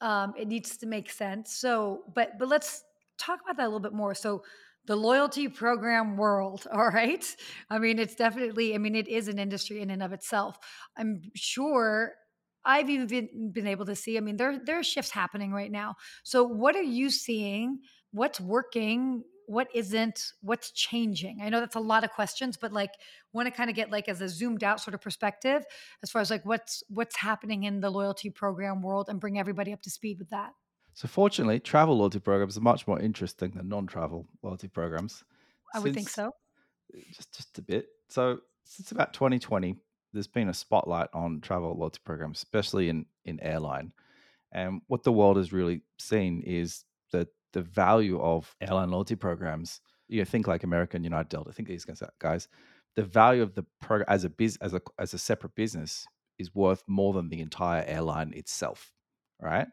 um, 0.00 0.34
it 0.38 0.48
needs 0.48 0.76
to 0.78 0.86
make 0.86 1.10
sense. 1.10 1.52
So, 1.54 2.04
but 2.14 2.38
but 2.38 2.48
let's 2.48 2.84
talk 3.18 3.40
about 3.42 3.56
that 3.56 3.64
a 3.64 3.68
little 3.68 3.80
bit 3.80 3.92
more. 3.92 4.14
So, 4.14 4.44
the 4.86 4.96
loyalty 4.96 5.48
program 5.48 6.16
world, 6.16 6.66
all 6.72 6.88
right. 6.88 7.24
I 7.70 7.78
mean, 7.78 7.98
it's 7.98 8.14
definitely. 8.14 8.74
I 8.74 8.78
mean, 8.78 8.94
it 8.94 9.08
is 9.08 9.28
an 9.28 9.38
industry 9.38 9.80
in 9.80 9.90
and 9.90 10.02
of 10.02 10.12
itself. 10.12 10.58
I'm 10.96 11.22
sure. 11.34 12.12
I've 12.66 12.88
even 12.88 13.06
been, 13.06 13.52
been 13.52 13.66
able 13.66 13.84
to 13.84 13.94
see. 13.94 14.16
I 14.16 14.20
mean, 14.20 14.36
there 14.36 14.58
there 14.64 14.78
are 14.78 14.84
shifts 14.84 15.10
happening 15.10 15.52
right 15.52 15.70
now. 15.70 15.96
So, 16.22 16.44
what 16.44 16.76
are 16.76 16.82
you 16.82 17.10
seeing? 17.10 17.80
What's 18.10 18.40
working? 18.40 19.24
what 19.46 19.68
isn't 19.74 20.32
what's 20.40 20.70
changing 20.70 21.40
i 21.42 21.48
know 21.48 21.60
that's 21.60 21.76
a 21.76 21.80
lot 21.80 22.04
of 22.04 22.10
questions 22.10 22.56
but 22.56 22.72
like 22.72 22.92
want 23.32 23.46
to 23.46 23.52
kind 23.52 23.68
of 23.68 23.76
get 23.76 23.90
like 23.90 24.08
as 24.08 24.20
a 24.20 24.28
zoomed 24.28 24.64
out 24.64 24.80
sort 24.80 24.94
of 24.94 25.00
perspective 25.00 25.64
as 26.02 26.10
far 26.10 26.22
as 26.22 26.30
like 26.30 26.44
what's 26.44 26.82
what's 26.88 27.16
happening 27.16 27.64
in 27.64 27.80
the 27.80 27.90
loyalty 27.90 28.30
program 28.30 28.82
world 28.82 29.08
and 29.08 29.20
bring 29.20 29.38
everybody 29.38 29.72
up 29.72 29.82
to 29.82 29.90
speed 29.90 30.18
with 30.18 30.30
that 30.30 30.50
so 30.94 31.06
fortunately 31.08 31.60
travel 31.60 31.98
loyalty 31.98 32.18
programs 32.20 32.56
are 32.56 32.62
much 32.62 32.86
more 32.86 33.00
interesting 33.00 33.50
than 33.50 33.68
non-travel 33.68 34.26
loyalty 34.42 34.68
programs 34.68 35.24
i 35.74 35.78
would 35.78 35.94
think 35.94 36.08
so. 36.08 36.28
Uh, 36.94 37.00
just 37.12 37.34
just 37.34 37.58
a 37.58 37.62
bit. 37.62 37.88
So 38.08 38.40
since 38.64 38.92
about 38.92 39.12
2020 39.12 39.76
there's 40.12 40.26
been 40.26 40.48
a 40.48 40.54
spotlight 40.54 41.08
on 41.12 41.40
travel 41.40 41.74
loyalty 41.76 42.00
programs 42.04 42.38
especially 42.38 42.88
in 42.88 43.06
in 43.24 43.40
airline. 43.40 43.92
And 44.52 44.82
what 44.86 45.02
the 45.02 45.12
world 45.12 45.36
has 45.36 45.52
really 45.52 45.82
seen 45.98 46.42
is 46.42 46.84
that 47.10 47.28
the 47.52 47.62
value 47.62 48.20
of 48.20 48.54
airline 48.60 48.90
loyalty 48.90 49.16
programs, 49.16 49.80
you 50.06 50.20
know, 50.20 50.24
think 50.24 50.46
like 50.46 50.62
American, 50.62 51.02
United, 51.02 51.28
Delta, 51.28 51.52
think 51.52 51.68
these 51.68 51.84
guys, 52.20 52.48
the 52.94 53.02
value 53.02 53.42
of 53.42 53.54
the 53.54 53.64
program 53.80 54.06
as 54.08 54.22
a 54.22 54.30
biz 54.30 54.56
as 54.60 54.74
a 54.74 54.80
as 54.98 55.12
a 55.14 55.18
separate 55.18 55.54
business 55.56 56.06
is 56.38 56.54
worth 56.54 56.84
more 56.86 57.12
than 57.12 57.28
the 57.28 57.40
entire 57.40 57.84
airline 57.86 58.32
itself, 58.34 58.92
right? 59.40 59.66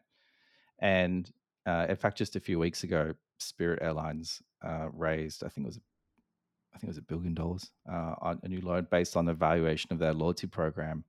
And 0.82 1.30
uh, 1.64 1.86
in 1.88 1.96
fact, 1.96 2.18
just 2.18 2.36
a 2.36 2.40
few 2.40 2.58
weeks 2.58 2.82
ago, 2.82 3.14
Spirit 3.38 3.78
Airlines 3.80 4.42
uh, 4.62 4.88
raised, 4.92 5.44
I 5.44 5.48
think 5.48 5.66
it 5.66 5.68
was, 5.68 5.80
I 6.74 6.78
think 6.78 6.88
it 6.88 6.94
was 6.94 6.98
a 6.98 7.02
billion 7.02 7.34
dollars 7.34 7.70
uh, 7.90 8.14
on 8.20 8.40
a 8.42 8.48
new 8.48 8.60
loan 8.60 8.88
based 8.90 9.16
on 9.16 9.24
the 9.24 9.32
valuation 9.32 9.92
of 9.92 9.98
their 9.98 10.12
loyalty 10.12 10.48
program. 10.48 11.04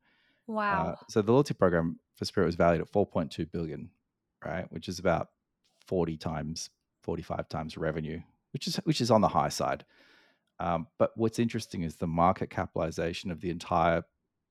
Uh, 0.48 0.54
wow! 0.54 0.98
so 1.10 1.22
the 1.22 1.32
loyalty 1.32 1.56
program 1.56 2.00
for 2.16 2.26
Spirit 2.26 2.46
was 2.46 2.56
valued 2.56 2.82
at 2.82 2.92
4.2 2.92 3.52
billion, 3.52 3.90
right? 4.46 4.72
Which 4.72 4.88
is 4.88 5.00
about 5.00 5.30
40 5.88 6.18
times, 6.18 6.70
45 7.02 7.50
times 7.50 7.78
revenue, 7.78 8.22
which 8.52 8.68
is 8.68 8.76
which 8.84 9.02
is 9.02 9.10
on 9.10 9.22
the 9.22 9.30
high 9.30 9.50
side. 9.50 9.86
Um, 10.60 10.88
but 11.00 11.12
what's 11.16 11.40
interesting 11.40 11.82
is 11.82 11.96
the 11.96 12.08
market 12.08 12.50
capitalization 12.50 13.32
of 13.32 13.42
the 13.42 13.50
entire 13.50 14.04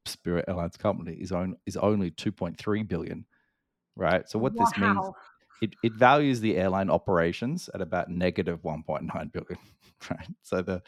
Spirit 0.04 0.46
Airlines 0.48 0.76
company 0.76 1.14
is 1.14 1.30
on 1.30 1.56
is 1.64 1.76
only 1.76 2.10
2.3 2.10 2.88
billion, 2.88 3.24
right? 3.96 4.28
So 4.28 4.38
what 4.38 4.54
wow. 4.54 4.64
this 4.64 4.78
means, 4.78 5.06
it, 5.60 5.74
it 5.82 5.94
values 5.94 6.40
the 6.40 6.56
airline 6.56 6.90
operations 6.90 7.70
at 7.74 7.80
about 7.80 8.10
negative 8.10 8.62
1.9 8.62 9.32
billion, 9.32 9.58
right? 10.10 10.28
So 10.42 10.62
the 10.62 10.82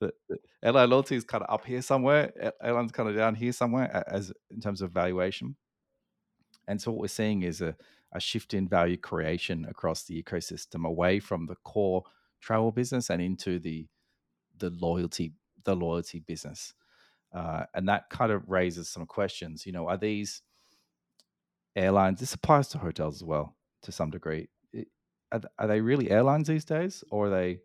the, 0.00 0.12
the 0.28 0.38
airline 0.62 0.90
loyalty 0.90 1.14
is 1.14 1.22
kind 1.22 1.44
of 1.44 1.54
up 1.54 1.64
here 1.64 1.80
somewhere, 1.80 2.52
airlines 2.60 2.90
kind 2.90 3.08
of 3.08 3.16
down 3.16 3.36
here 3.36 3.52
somewhere 3.52 4.04
as 4.08 4.32
in 4.50 4.60
terms 4.60 4.82
of 4.82 4.90
valuation. 4.90 5.54
And 6.66 6.82
so 6.82 6.90
what 6.90 7.00
we're 7.00 7.08
seeing 7.08 7.42
is 7.42 7.60
a 7.60 7.76
a 8.14 8.20
shift 8.20 8.54
in 8.54 8.68
value 8.68 8.96
creation 8.96 9.66
across 9.68 10.04
the 10.04 10.22
ecosystem 10.22 10.86
away 10.86 11.18
from 11.18 11.46
the 11.46 11.56
core 11.64 12.04
travel 12.40 12.70
business 12.70 13.10
and 13.10 13.20
into 13.20 13.58
the 13.58 13.86
the 14.58 14.70
loyalty 14.70 15.32
the 15.64 15.74
loyalty 15.74 16.20
business 16.20 16.74
uh, 17.34 17.64
and 17.74 17.88
that 17.88 18.08
kind 18.10 18.30
of 18.30 18.48
raises 18.48 18.88
some 18.88 19.06
questions 19.06 19.66
you 19.66 19.72
know 19.72 19.88
are 19.88 19.96
these 19.96 20.42
airlines 21.76 22.20
this 22.20 22.34
applies 22.34 22.68
to 22.68 22.78
hotels 22.78 23.16
as 23.16 23.24
well 23.24 23.56
to 23.82 23.92
some 23.92 24.10
degree 24.10 24.48
are, 25.32 25.40
are 25.58 25.66
they 25.66 25.80
really 25.80 26.10
airlines 26.10 26.48
these 26.48 26.64
days 26.64 27.02
or 27.10 27.26
are 27.26 27.30
they 27.30 27.60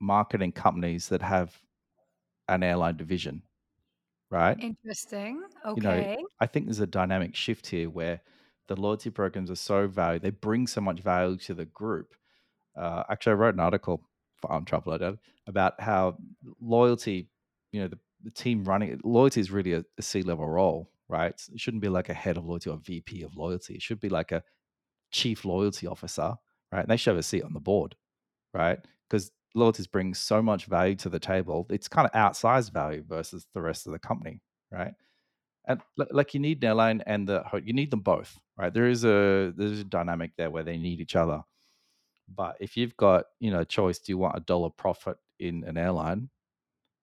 marketing 0.00 0.52
companies 0.52 1.08
that 1.08 1.20
have 1.22 1.60
an 2.48 2.62
airline 2.62 2.96
division 2.96 3.42
right 4.30 4.58
interesting 4.60 5.42
okay 5.66 5.76
you 5.76 6.16
know, 6.16 6.28
i 6.40 6.46
think 6.46 6.66
there's 6.66 6.80
a 6.80 6.86
dynamic 6.86 7.34
shift 7.34 7.66
here 7.66 7.90
where 7.90 8.20
the 8.70 8.80
loyalty 8.80 9.10
programs 9.10 9.50
are 9.50 9.56
so 9.56 9.88
valuable. 9.88 10.22
They 10.22 10.30
bring 10.30 10.68
so 10.68 10.80
much 10.80 11.00
value 11.00 11.36
to 11.38 11.54
the 11.54 11.64
group. 11.64 12.14
Uh, 12.80 13.02
actually, 13.10 13.32
I 13.32 13.34
wrote 13.34 13.54
an 13.54 13.60
article 13.60 14.00
on 14.44 14.64
Travel 14.64 15.16
about 15.48 15.80
how 15.80 16.16
loyalty, 16.60 17.28
you 17.72 17.80
know, 17.80 17.88
the, 17.88 17.98
the 18.22 18.30
team 18.30 18.64
running 18.64 19.00
loyalty 19.02 19.40
is 19.40 19.50
really 19.50 19.72
a, 19.72 19.80
a, 19.80 19.84
a 19.98 20.02
C 20.02 20.22
level 20.22 20.46
role, 20.46 20.88
right? 21.10 21.34
It 21.52 21.60
shouldn't 21.60 21.82
be 21.82 21.90
like 21.90 22.08
a 22.08 22.14
head 22.14 22.38
of 22.38 22.46
loyalty 22.46 22.70
or 22.70 22.78
VP 22.78 23.22
of 23.22 23.36
loyalty. 23.36 23.74
It 23.74 23.82
should 23.82 24.00
be 24.00 24.08
like 24.10 24.32
a 24.32 24.42
chief 25.12 25.44
loyalty 25.44 25.86
officer, 25.86 26.34
right? 26.72 26.82
And 26.82 26.88
they 26.88 26.96
should 26.96 27.12
have 27.12 27.18
a 27.18 27.24
seat 27.24 27.44
on 27.44 27.54
the 27.54 27.60
board, 27.60 27.96
right? 28.54 28.78
Because 29.08 29.32
loyalties 29.54 29.88
bring 29.88 30.14
so 30.14 30.42
much 30.42 30.66
value 30.66 30.96
to 30.96 31.08
the 31.10 31.20
table. 31.20 31.66
It's 31.70 31.88
kind 31.88 32.08
of 32.08 32.12
outsized 32.12 32.72
value 32.72 33.04
versus 33.08 33.46
the 33.54 33.62
rest 33.62 33.86
of 33.86 33.92
the 33.92 34.00
company, 34.00 34.40
right? 34.72 34.94
and 35.68 35.80
like 36.10 36.34
you 36.34 36.40
need 36.40 36.62
an 36.62 36.68
airline 36.68 37.02
and 37.06 37.28
the 37.28 37.44
you 37.64 37.72
need 37.72 37.90
them 37.90 38.00
both, 38.00 38.38
right? 38.56 38.72
There 38.72 38.88
is 38.88 39.04
a 39.04 39.52
there's 39.56 39.80
a 39.80 39.84
dynamic 39.84 40.32
there 40.36 40.50
where 40.50 40.62
they 40.62 40.78
need 40.78 41.00
each 41.00 41.16
other. 41.16 41.42
But 42.34 42.56
if 42.60 42.76
you've 42.76 42.96
got 42.96 43.26
you 43.40 43.50
know 43.50 43.60
a 43.60 43.64
choice, 43.64 43.98
do 43.98 44.12
you 44.12 44.18
want 44.18 44.36
a 44.36 44.40
dollar 44.40 44.70
profit 44.70 45.16
in 45.38 45.64
an 45.64 45.76
airline, 45.78 46.30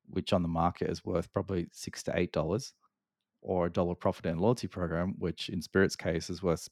which 0.09 0.33
on 0.33 0.41
the 0.43 0.47
market 0.49 0.89
is 0.89 1.05
worth 1.05 1.31
probably 1.33 1.67
six 1.71 2.03
to 2.03 2.17
eight 2.17 2.31
dollars, 2.33 2.73
or 3.41 3.67
a 3.67 3.71
dollar 3.71 3.95
profit 3.95 4.25
in 4.25 4.37
a 4.37 4.41
loyalty 4.41 4.67
program, 4.67 5.15
which 5.17 5.49
in 5.49 5.61
Spirit's 5.61 5.95
case 5.95 6.29
is 6.29 6.43
worth 6.43 6.67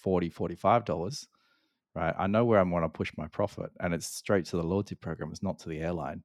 40 0.00 0.30
45 0.30 0.84
dollars 0.86 1.28
right 1.94 2.14
i 2.18 2.26
know 2.26 2.44
where 2.44 2.58
i 2.58 2.62
want 2.62 2.84
to 2.84 2.88
push 2.88 3.12
my 3.18 3.26
profit 3.28 3.70
and 3.80 3.92
it's 3.92 4.06
straight 4.06 4.46
to 4.46 4.56
the 4.56 4.62
loyalty 4.62 4.94
program 4.94 5.30
it's 5.30 5.42
not 5.42 5.58
to 5.58 5.68
the 5.68 5.78
airline 5.78 6.22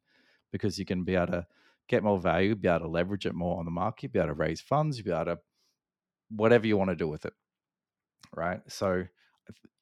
because 0.52 0.80
you 0.80 0.86
can 0.86 1.04
be 1.04 1.16
able 1.16 1.28
to 1.28 1.46
get 1.88 2.04
more 2.04 2.20
value, 2.20 2.56
be 2.56 2.68
able 2.68 2.82
to 2.82 2.88
leverage 2.88 3.26
it 3.26 3.34
more 3.34 3.60
on 3.60 3.66
the 3.66 3.72
market, 3.72 4.14
be 4.14 4.20
able 4.20 4.30
to 4.30 4.34
raise 4.34 4.62
funds, 4.62 5.02
be 5.02 5.12
able 5.12 5.26
to 5.26 5.40
whatever 6.30 6.68
you 6.68 6.78
want 6.78 6.90
to 6.90 6.96
do 6.96 7.08
with 7.08 7.26
it. 7.26 7.34
Right. 8.36 8.62
So 8.68 9.06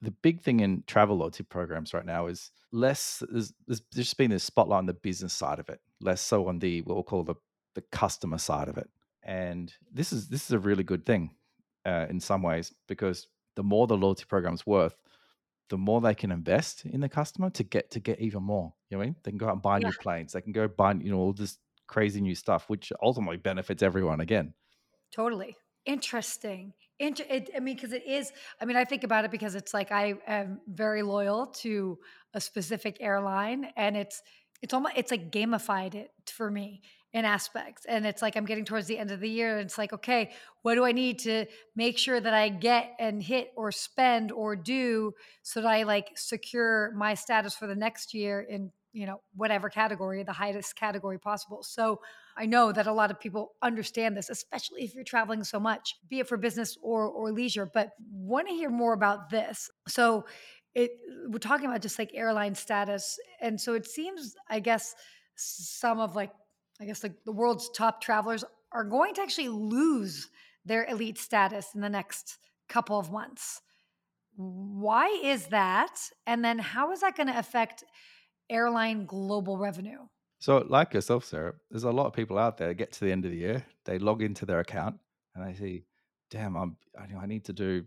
the 0.01 0.11
big 0.11 0.41
thing 0.41 0.61
in 0.61 0.83
travel 0.87 1.17
loyalty 1.17 1.43
programs 1.43 1.93
right 1.93 2.05
now 2.05 2.27
is 2.27 2.51
less 2.71 3.21
there's, 3.29 3.53
there's 3.67 3.81
just 3.93 4.17
been 4.17 4.31
this 4.31 4.43
spotlight 4.43 4.77
on 4.77 4.85
the 4.85 4.93
business 4.93 5.33
side 5.33 5.59
of 5.59 5.67
it, 5.69 5.81
less 5.99 6.21
so 6.21 6.47
on 6.47 6.59
the 6.59 6.81
what 6.83 6.95
we'll 6.95 7.03
call 7.03 7.23
the 7.23 7.35
the 7.75 7.83
customer 7.91 8.37
side 8.37 8.69
of 8.69 8.77
it. 8.77 8.89
And 9.27 9.71
this 9.93 10.13
is 10.13 10.29
this 10.29 10.45
is 10.45 10.51
a 10.51 10.59
really 10.59 10.83
good 10.83 11.05
thing 11.05 11.35
uh, 11.85 12.07
in 12.09 12.19
some 12.19 12.41
ways 12.41 12.73
because 12.87 13.27
the 13.55 13.63
more 13.63 13.85
the 13.85 13.97
loyalty 13.97 14.23
program's 14.25 14.65
worth, 14.65 14.95
the 15.69 15.77
more 15.77 15.99
they 15.99 16.15
can 16.15 16.31
invest 16.31 16.85
in 16.85 17.01
the 17.01 17.09
customer 17.09 17.49
to 17.51 17.63
get 17.63 17.91
to 17.91 17.99
get 17.99 18.19
even 18.21 18.41
more. 18.41 18.73
You 18.89 18.95
know, 18.95 18.99
what 18.99 19.03
I 19.03 19.07
mean? 19.07 19.15
they 19.23 19.31
can 19.31 19.37
go 19.37 19.47
out 19.47 19.53
and 19.53 19.61
buy 19.61 19.79
yeah. 19.79 19.89
new 19.89 19.93
planes. 20.01 20.31
They 20.31 20.41
can 20.41 20.53
go 20.53 20.67
buy 20.67 20.93
you 20.93 21.11
know 21.11 21.17
all 21.17 21.33
this 21.33 21.57
crazy 21.87 22.21
new 22.21 22.35
stuff, 22.35 22.69
which 22.69 22.93
ultimately 23.01 23.37
benefits 23.37 23.83
everyone 23.83 24.21
again. 24.21 24.53
Totally. 25.13 25.55
Interesting. 25.85 26.73
Inter- 26.99 27.25
it, 27.29 27.49
I 27.55 27.59
mean, 27.59 27.75
because 27.75 27.93
it 27.93 28.05
is, 28.05 28.31
I 28.61 28.65
mean, 28.65 28.75
I 28.75 28.83
think 28.83 29.03
about 29.03 29.23
it 29.23 29.31
because 29.31 29.55
it's 29.55 29.73
like 29.73 29.91
I 29.91 30.15
am 30.27 30.59
very 30.67 31.01
loyal 31.01 31.47
to 31.61 31.97
a 32.33 32.41
specific 32.41 32.97
airline 32.99 33.69
and 33.77 33.95
it's, 33.95 34.21
it's 34.61 34.73
almost 34.73 34.95
it's 34.97 35.11
like 35.11 35.31
gamified 35.31 35.95
it 35.95 36.11
for 36.25 36.49
me 36.49 36.81
in 37.13 37.25
aspects 37.25 37.85
and 37.87 38.05
it's 38.05 38.21
like 38.21 38.35
i'm 38.35 38.45
getting 38.45 38.65
towards 38.65 38.87
the 38.87 38.97
end 38.97 39.11
of 39.11 39.19
the 39.19 39.29
year 39.29 39.57
and 39.57 39.65
it's 39.65 39.77
like 39.77 39.93
okay 39.93 40.31
what 40.61 40.75
do 40.75 40.83
i 40.83 40.91
need 40.91 41.19
to 41.19 41.45
make 41.75 41.97
sure 41.97 42.19
that 42.19 42.33
i 42.33 42.49
get 42.49 42.91
and 42.99 43.23
hit 43.23 43.51
or 43.55 43.71
spend 43.71 44.31
or 44.31 44.55
do 44.55 45.13
so 45.41 45.61
that 45.61 45.69
i 45.69 45.83
like 45.83 46.09
secure 46.15 46.91
my 46.95 47.13
status 47.13 47.55
for 47.55 47.65
the 47.65 47.75
next 47.75 48.13
year 48.13 48.41
in 48.41 48.71
you 48.97 49.05
know 49.05 49.21
whatever 49.35 49.69
category 49.69 50.23
the 50.23 50.33
highest 50.33 50.75
category 50.75 51.19
possible? 51.19 51.61
So 51.61 51.99
i 52.35 52.45
know 52.47 52.71
that 52.71 52.87
a 52.87 52.93
lot 52.93 53.11
of 53.11 53.19
people 53.19 53.53
understand 53.61 54.17
this 54.17 54.29
especially 54.29 54.83
if 54.83 54.95
you're 54.95 55.03
traveling 55.03 55.43
so 55.43 55.59
much 55.59 55.95
be 56.09 56.19
it 56.19 56.27
for 56.27 56.35
business 56.35 56.77
or 56.81 57.07
or 57.07 57.31
leisure 57.31 57.69
but 57.71 57.91
want 58.11 58.47
to 58.47 58.53
hear 58.53 58.69
more 58.69 58.93
about 58.93 59.29
this. 59.29 59.69
So 59.87 60.25
it 60.73 60.91
we're 61.29 61.37
talking 61.37 61.67
about 61.67 61.81
just 61.81 61.99
like 61.99 62.11
airline 62.15 62.55
status 62.55 63.19
and 63.39 63.61
so 63.61 63.75
it 63.75 63.85
seems 63.85 64.35
i 64.49 64.59
guess 64.59 64.95
some 65.35 65.99
of 65.99 66.15
like 66.15 66.31
i 66.81 66.85
guess 66.85 67.03
like 67.03 67.23
the 67.25 67.31
world's 67.31 67.69
top 67.69 68.01
travelers 68.01 68.43
are 68.71 68.83
going 68.83 69.13
to 69.13 69.21
actually 69.21 69.49
lose 69.49 70.29
their 70.65 70.85
elite 70.85 71.17
status 71.17 71.69
in 71.75 71.81
the 71.81 71.89
next 71.89 72.37
couple 72.69 72.99
of 72.99 73.11
months 73.11 73.61
why 74.35 75.07
is 75.23 75.47
that 75.47 75.99
and 76.27 76.43
then 76.43 76.59
how 76.59 76.91
is 76.91 77.01
that 77.01 77.15
going 77.15 77.27
to 77.27 77.37
affect 77.37 77.83
airline 78.49 79.05
global 79.05 79.57
revenue 79.57 79.99
So, 80.39 80.65
like 80.69 80.93
yourself, 80.93 81.25
Sarah, 81.25 81.55
there's 81.69 81.83
a 81.83 81.91
lot 81.91 82.05
of 82.05 82.13
people 82.13 82.37
out 82.37 82.57
there 82.57 82.73
get 82.73 82.91
to 82.93 83.05
the 83.05 83.11
end 83.11 83.25
of 83.25 83.31
the 83.31 83.37
year, 83.37 83.65
they 83.85 83.97
log 83.97 84.21
into 84.21 84.45
their 84.45 84.59
account, 84.59 84.99
and 85.33 85.45
they 85.45 85.57
see, 85.57 85.85
"Damn, 86.29 86.55
I'm 86.55 86.77
I, 86.97 87.25
need 87.25 87.45
to 87.45 87.53
do 87.53 87.85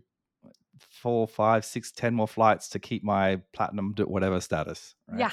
four, 0.77 1.27
five, 1.27 1.63
six, 1.63 1.91
ten 1.91 2.13
more 2.13 2.27
flights 2.27 2.67
to 2.69 2.79
keep 2.79 3.03
my 3.03 3.41
platinum 3.53 3.95
whatever 4.05 4.41
status." 4.41 4.95
Right? 5.07 5.19
yeah 5.19 5.31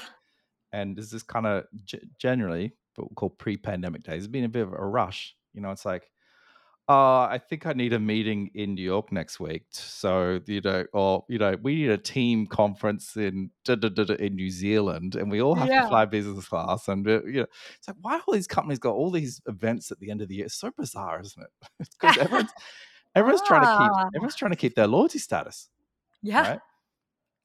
And 0.71 0.97
this 1.11 1.23
kind 1.23 1.45
of 1.45 1.65
g- 1.83 2.09
generally 2.17 2.73
what 2.99 3.11
we 3.11 3.15
call 3.15 3.29
pre-pandemic 3.29 4.03
days. 4.03 4.19
It's 4.23 4.27
been 4.27 4.43
a 4.43 4.49
bit 4.49 4.63
of 4.63 4.73
a 4.73 4.85
rush. 4.85 5.35
You 5.53 5.61
know, 5.61 5.71
it's 5.71 5.85
like, 5.85 6.09
uh, 6.87 7.21
I 7.29 7.37
think 7.47 7.67
I 7.67 7.73
need 7.73 7.93
a 7.93 7.99
meeting 7.99 8.49
in 8.55 8.73
New 8.73 8.81
York 8.81 9.11
next 9.11 9.39
week. 9.39 9.65
So, 9.69 10.39
you 10.47 10.59
know, 10.61 10.85
or, 10.93 11.23
you 11.29 11.37
know, 11.37 11.55
we 11.61 11.75
need 11.75 11.91
a 11.91 11.97
team 11.99 12.47
conference 12.47 13.15
in 13.15 13.51
da, 13.63 13.75
da, 13.75 13.89
da, 13.89 14.05
da, 14.05 14.15
in 14.15 14.35
New 14.35 14.49
Zealand 14.49 15.13
and 15.15 15.29
we 15.29 15.39
all 15.39 15.53
have 15.53 15.67
to 15.83 15.87
fly 15.87 16.05
business 16.05 16.47
class. 16.47 16.87
And, 16.87 17.07
uh, 17.07 17.23
you 17.25 17.41
know, 17.41 17.45
it's 17.77 17.87
like, 17.87 17.97
why 18.01 18.19
all 18.25 18.33
these 18.33 18.47
companies 18.47 18.79
got 18.79 18.93
all 18.95 19.11
these 19.11 19.39
events 19.47 19.91
at 19.91 19.99
the 19.99 20.09
end 20.09 20.21
of 20.21 20.29
the 20.29 20.35
year? 20.35 20.45
It's 20.45 20.55
so 20.55 20.71
bizarre, 20.75 21.21
isn't 21.21 21.43
it? 21.43 21.87
Because 22.01 22.17
everyone's, 22.17 22.51
everyone's 23.15 23.41
trying 23.47 23.61
to 23.61 23.67
keep, 23.67 23.91
Ah. 23.93 24.07
everyone's 24.15 24.35
trying 24.35 24.51
to 24.51 24.57
keep 24.57 24.73
their 24.75 24.87
loyalty 24.87 25.19
status. 25.19 25.69
yeah 26.23 26.49
Right. 26.51 26.59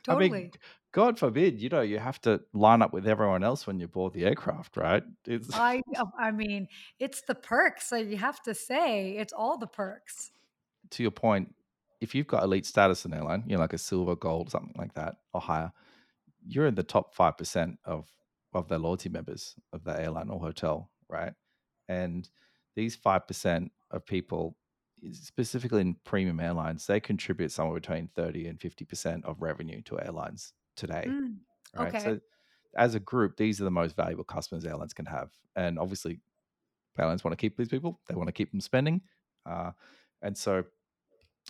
Totally 0.04 0.26
I 0.26 0.30
mean, 0.30 0.52
God 0.92 1.18
forbid, 1.18 1.61
you 1.61 1.68
know, 1.68 1.80
you 1.80 1.99
have 1.99 2.20
to 2.20 2.40
line 2.52 2.80
up 2.80 2.92
with 2.92 3.08
everyone 3.08 3.42
else 3.42 3.66
when 3.66 3.80
you 3.80 3.88
board 3.88 4.12
the 4.12 4.25
aircraft, 4.25 4.76
right? 4.76 5.02
It's, 5.26 5.52
I 5.52 5.82
uh, 5.96 6.04
I 6.18 6.30
mean, 6.30 6.68
it's 7.00 7.23
the 7.23 7.34
perks. 7.34 7.88
So 7.88 7.96
you 7.96 8.16
have 8.16 8.40
to 8.42 8.54
say 8.54 9.16
it's 9.16 9.32
all 9.32 9.58
the 9.58 9.66
perks. 9.66 10.30
to 10.90 11.02
your 11.02 11.11
point, 11.11 11.52
if 12.00 12.14
you've 12.14 12.28
got 12.28 12.44
elite 12.44 12.66
status 12.66 13.04
in 13.04 13.12
airline, 13.12 13.42
you 13.46 13.56
know, 13.56 13.61
like 13.61 13.73
a 13.73 13.78
silver, 13.78 14.14
gold, 14.14 14.50
something 14.50 14.75
like 14.78 14.94
that, 14.94 15.16
or 15.32 15.40
higher, 15.40 15.73
you're 16.46 16.66
in 16.66 16.76
the 16.76 16.82
top 16.84 17.14
five 17.14 17.37
percent 17.37 17.78
of 17.84 18.06
of 18.52 18.68
their 18.68 18.78
loyalty 18.78 19.08
members 19.08 19.56
of 19.73 19.82
the 19.82 20.00
airline 20.00 20.30
or 20.30 20.38
hotel, 20.38 20.90
right? 21.08 21.32
And 21.88 22.28
these 22.76 22.94
five 22.94 23.26
percent 23.26 23.73
of 23.90 24.06
people, 24.06 24.56
specifically 25.12 25.80
in 25.80 25.94
premium 26.04 26.40
airlines, 26.40 26.87
they 26.87 27.00
contribute 27.00 27.52
somewhere 27.52 27.80
between 27.80 28.08
thirty 28.08 28.46
and 28.46 28.61
fifty 28.61 28.84
percent 28.84 29.25
of 29.25 29.42
revenue 29.42 29.82
to 29.82 30.00
airlines 30.00 30.52
today, 30.76 31.14
Mm, 31.14 31.40
right? 31.75 31.94
okay. 31.94 32.00
So, 32.00 32.20
as 32.76 32.94
a 32.94 33.00
group, 33.00 33.37
these 33.37 33.61
are 33.61 33.64
the 33.64 33.70
most 33.73 33.96
valuable 33.96 34.25
customers 34.25 34.64
airlines 34.66 34.94
can 34.94 35.06
have, 35.06 35.32
and 35.56 35.78
obviously, 35.78 36.20
airlines 36.99 37.25
want 37.25 37.32
to 37.32 37.42
keep 37.42 37.56
these 37.56 37.68
people. 37.68 38.00
They 38.08 38.14
want 38.14 38.28
to 38.28 38.32
keep 38.32 38.50
them 38.52 38.61
spending, 38.61 39.02
uh, 39.46 39.73
and 40.23 40.37
so 40.37 40.64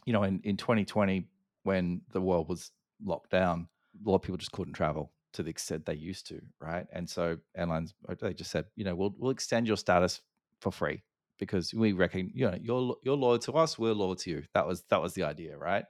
you 0.06 0.12
know, 0.12 0.22
in, 0.22 0.40
in 0.44 0.56
2020, 0.56 1.28
when 1.62 2.02
the 2.12 2.20
world 2.20 2.48
was 2.48 2.72
locked 3.02 3.30
down, 3.30 3.68
a 4.04 4.08
lot 4.08 4.16
of 4.16 4.22
people 4.22 4.36
just 4.36 4.52
couldn't 4.52 4.74
travel 4.74 5.12
to 5.32 5.42
the 5.42 5.50
extent 5.50 5.86
they 5.86 5.94
used 5.94 6.26
to, 6.28 6.40
right? 6.60 6.86
And 6.92 7.08
so 7.08 7.38
airlines, 7.56 7.94
they 8.20 8.34
just 8.34 8.50
said, 8.50 8.66
you 8.76 8.84
know, 8.84 8.94
we'll 8.94 9.14
we'll 9.18 9.30
extend 9.30 9.66
your 9.66 9.76
status 9.76 10.22
for 10.60 10.70
free 10.70 11.02
because 11.38 11.72
we 11.74 11.92
reckon, 11.92 12.30
you 12.34 12.50
know, 12.50 12.58
you're 12.60 12.96
you're 13.02 13.16
loyal 13.16 13.38
to 13.40 13.52
us, 13.52 13.78
we're 13.78 13.92
loyal 13.92 14.16
to 14.16 14.30
you. 14.30 14.42
That 14.54 14.66
was 14.66 14.82
that 14.90 15.02
was 15.02 15.14
the 15.14 15.24
idea, 15.24 15.56
right? 15.56 15.84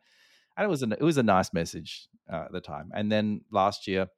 And 0.57 0.65
it 0.65 0.69
was 0.69 0.83
an 0.83 0.93
it 0.93 1.03
was 1.03 1.19
a 1.19 1.23
nice 1.23 1.53
message 1.53 2.09
uh, 2.33 2.45
at 2.47 2.53
the 2.53 2.61
time. 2.61 2.91
And 2.95 3.11
then 3.11 3.43
last 3.51 3.87
year, 3.87 4.09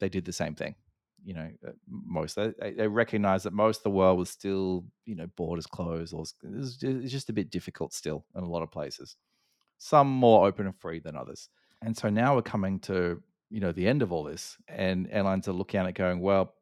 they 0.00 0.08
did 0.08 0.24
the 0.24 0.32
same 0.32 0.54
thing. 0.54 0.74
You 1.22 1.34
know, 1.34 1.50
uh, 1.66 1.72
most 1.88 2.36
they, 2.36 2.52
they- 2.76 2.88
recognized 2.88 3.44
that 3.44 3.52
most 3.52 3.78
of 3.78 3.82
the 3.84 3.90
world 3.90 4.18
was 4.18 4.30
still, 4.30 4.84
you 5.04 5.14
know, 5.16 5.26
borders 5.36 5.66
closed, 5.66 6.14
or 6.14 6.22
it 6.22 6.82
it's 6.82 7.12
just 7.12 7.28
a 7.28 7.34
bit 7.34 7.50
difficult 7.50 7.92
still 7.92 8.24
in 8.34 8.42
a 8.42 8.48
lot 8.48 8.62
of 8.62 8.70
places 8.70 9.16
some 9.78 10.08
more 10.08 10.46
open 10.46 10.66
and 10.66 10.78
free 10.78 11.00
than 11.00 11.16
others. 11.16 11.48
And 11.82 11.96
so 11.96 12.10
now 12.10 12.34
we're 12.36 12.42
coming 12.42 12.78
to, 12.80 13.22
you 13.48 13.60
know, 13.60 13.72
the 13.72 13.88
end 13.88 14.02
of 14.02 14.12
all 14.12 14.22
this 14.24 14.56
and 14.68 15.08
airlines 15.10 15.48
are 15.48 15.52
looking 15.52 15.80
at 15.80 15.86
it 15.86 15.94
going, 15.94 16.20
well, 16.20 16.54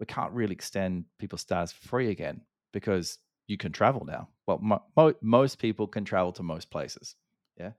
we 0.00 0.06
can't 0.06 0.32
really 0.32 0.52
extend 0.52 1.04
people's 1.18 1.42
status 1.42 1.72
free 1.72 2.10
again 2.10 2.42
because 2.72 3.18
you 3.46 3.56
can 3.56 3.72
travel 3.72 4.04
now. 4.04 4.28
Well, 4.46 4.58
mo- 4.60 4.82
mo- 4.96 5.14
most 5.22 5.58
people 5.58 5.86
can 5.86 6.04
travel 6.04 6.32
to 6.32 6.42
most 6.42 6.70
places. 6.70 7.14
Yeah. 7.58 7.72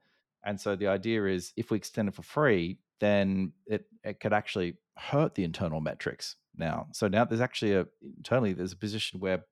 And 0.44 0.60
so 0.60 0.76
the 0.76 0.88
idea 0.88 1.26
is 1.26 1.52
if 1.56 1.70
we 1.70 1.76
extend 1.76 2.08
it 2.08 2.14
for 2.14 2.22
free, 2.22 2.78
then 3.00 3.52
it, 3.66 3.86
it 4.04 4.20
could 4.20 4.32
actually 4.32 4.76
hurt 4.96 5.34
the 5.34 5.44
internal 5.44 5.80
metrics 5.80 6.36
now. 6.56 6.88
So 6.92 7.08
now 7.08 7.24
there's 7.24 7.40
actually 7.40 7.74
a 7.74 7.86
internally 8.02 8.52
there's 8.52 8.72
a 8.72 8.76
position 8.76 9.20
where 9.20 9.44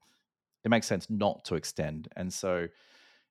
it 0.65 0.69
makes 0.69 0.87
sense 0.87 1.09
not 1.09 1.45
to 1.47 1.55
extend. 1.55 2.09
And 2.17 2.33
so 2.33 2.69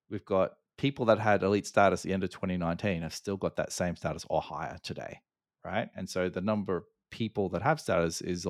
we've 0.09 0.25
got 0.25 0.53
people 0.77 1.05
that 1.05 1.19
had 1.19 1.43
elite 1.43 1.67
status 1.67 2.01
at 2.01 2.07
the 2.07 2.13
end 2.13 2.23
of 2.23 2.29
2019 2.29 3.01
have 3.01 3.13
still 3.13 3.37
got 3.37 3.55
that 3.57 3.71
same 3.71 3.95
status 3.95 4.25
or 4.29 4.41
higher 4.41 4.77
today, 4.83 5.19
right? 5.65 5.89
And 5.95 6.09
so 6.09 6.29
the 6.29 6.41
number 6.41 6.77
of 6.77 6.83
people 7.11 7.49
that 7.49 7.61
have 7.61 7.79
status 7.79 8.21
is 8.21 8.45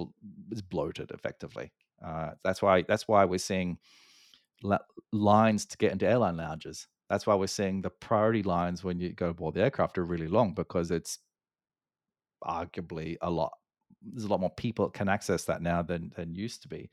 is 0.51 0.61
bloated 0.61 1.11
effectively. 1.11 1.71
Uh, 2.03 2.31
that's 2.43 2.61
why 2.61 2.83
that's 2.83 3.07
why 3.07 3.25
we're 3.25 3.37
seeing 3.37 3.77
la- 4.63 4.77
lines 5.11 5.65
to 5.65 5.77
get 5.77 5.91
into 5.91 6.07
airline 6.07 6.37
lounges. 6.37 6.87
That's 7.09 7.25
why 7.25 7.35
we're 7.35 7.47
seeing 7.47 7.81
the 7.81 7.89
priority 7.89 8.43
lines 8.43 8.83
when 8.83 8.99
you 8.99 9.13
go 9.13 9.29
aboard 9.29 9.55
the 9.55 9.63
aircraft 9.63 9.97
are 9.97 10.05
really 10.05 10.27
long 10.27 10.53
because 10.53 10.91
it's 10.91 11.19
arguably 12.43 13.17
a 13.21 13.29
lot. 13.29 13.53
There's 14.01 14.25
a 14.25 14.27
lot 14.27 14.41
more 14.41 14.51
people 14.51 14.89
can 14.89 15.09
access 15.09 15.45
that 15.45 15.61
now 15.61 15.81
than 15.81 16.11
than 16.15 16.35
used 16.35 16.61
to 16.63 16.67
be. 16.67 16.91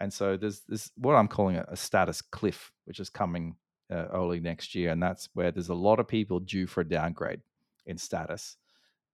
And 0.00 0.12
so 0.12 0.36
there's 0.36 0.60
this 0.68 0.90
what 0.96 1.14
I'm 1.14 1.28
calling 1.28 1.56
a, 1.56 1.64
a 1.68 1.76
status 1.76 2.20
cliff, 2.20 2.72
which 2.84 3.00
is 3.00 3.10
coming 3.10 3.56
uh, 3.90 4.06
early 4.12 4.40
next 4.40 4.74
year, 4.74 4.90
and 4.90 5.02
that's 5.02 5.28
where 5.34 5.50
there's 5.50 5.68
a 5.68 5.74
lot 5.74 6.00
of 6.00 6.08
people 6.08 6.40
due 6.40 6.66
for 6.66 6.80
a 6.80 6.88
downgrade 6.88 7.40
in 7.86 7.98
status, 7.98 8.56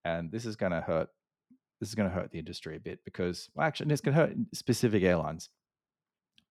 and 0.05 0.31
this 0.31 0.47
is 0.47 0.57
going 0.57 0.73
to 0.73 0.81
hurt. 0.81 1.09
This 1.81 1.89
is 1.89 1.95
going 1.95 2.09
to 2.09 2.15
hurt 2.15 2.31
the 2.31 2.39
industry 2.39 2.77
a 2.77 2.81
bit 2.81 3.01
because, 3.05 3.49
well, 3.55 3.67
actually, 3.67 3.93
it's 3.93 4.01
going 4.01 4.15
to 4.15 4.21
hurt 4.21 4.37
specific 4.53 5.03
airlines 5.03 5.49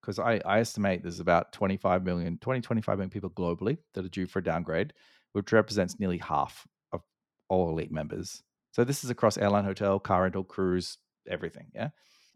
because 0.01 0.17
I, 0.17 0.41
I 0.45 0.59
estimate 0.59 1.03
there's 1.03 1.19
about 1.19 1.53
25 1.53 2.03
million, 2.03 2.37
20, 2.39 2.61
25 2.61 2.97
million 2.97 3.09
people 3.09 3.29
globally 3.29 3.77
that 3.93 4.05
are 4.05 4.09
due 4.09 4.25
for 4.25 4.39
a 4.39 4.43
downgrade, 4.43 4.93
which 5.33 5.51
represents 5.51 5.99
nearly 5.99 6.17
half 6.17 6.65
of 6.93 7.01
all 7.47 7.69
elite 7.69 7.91
members. 7.91 8.41
So 8.71 8.83
this 8.83 9.03
is 9.03 9.09
across 9.09 9.37
airline, 9.37 9.65
hotel, 9.65 9.99
car 9.99 10.23
rental, 10.23 10.43
cruise, 10.43 10.97
everything. 11.27 11.67
Yeah 11.75 11.89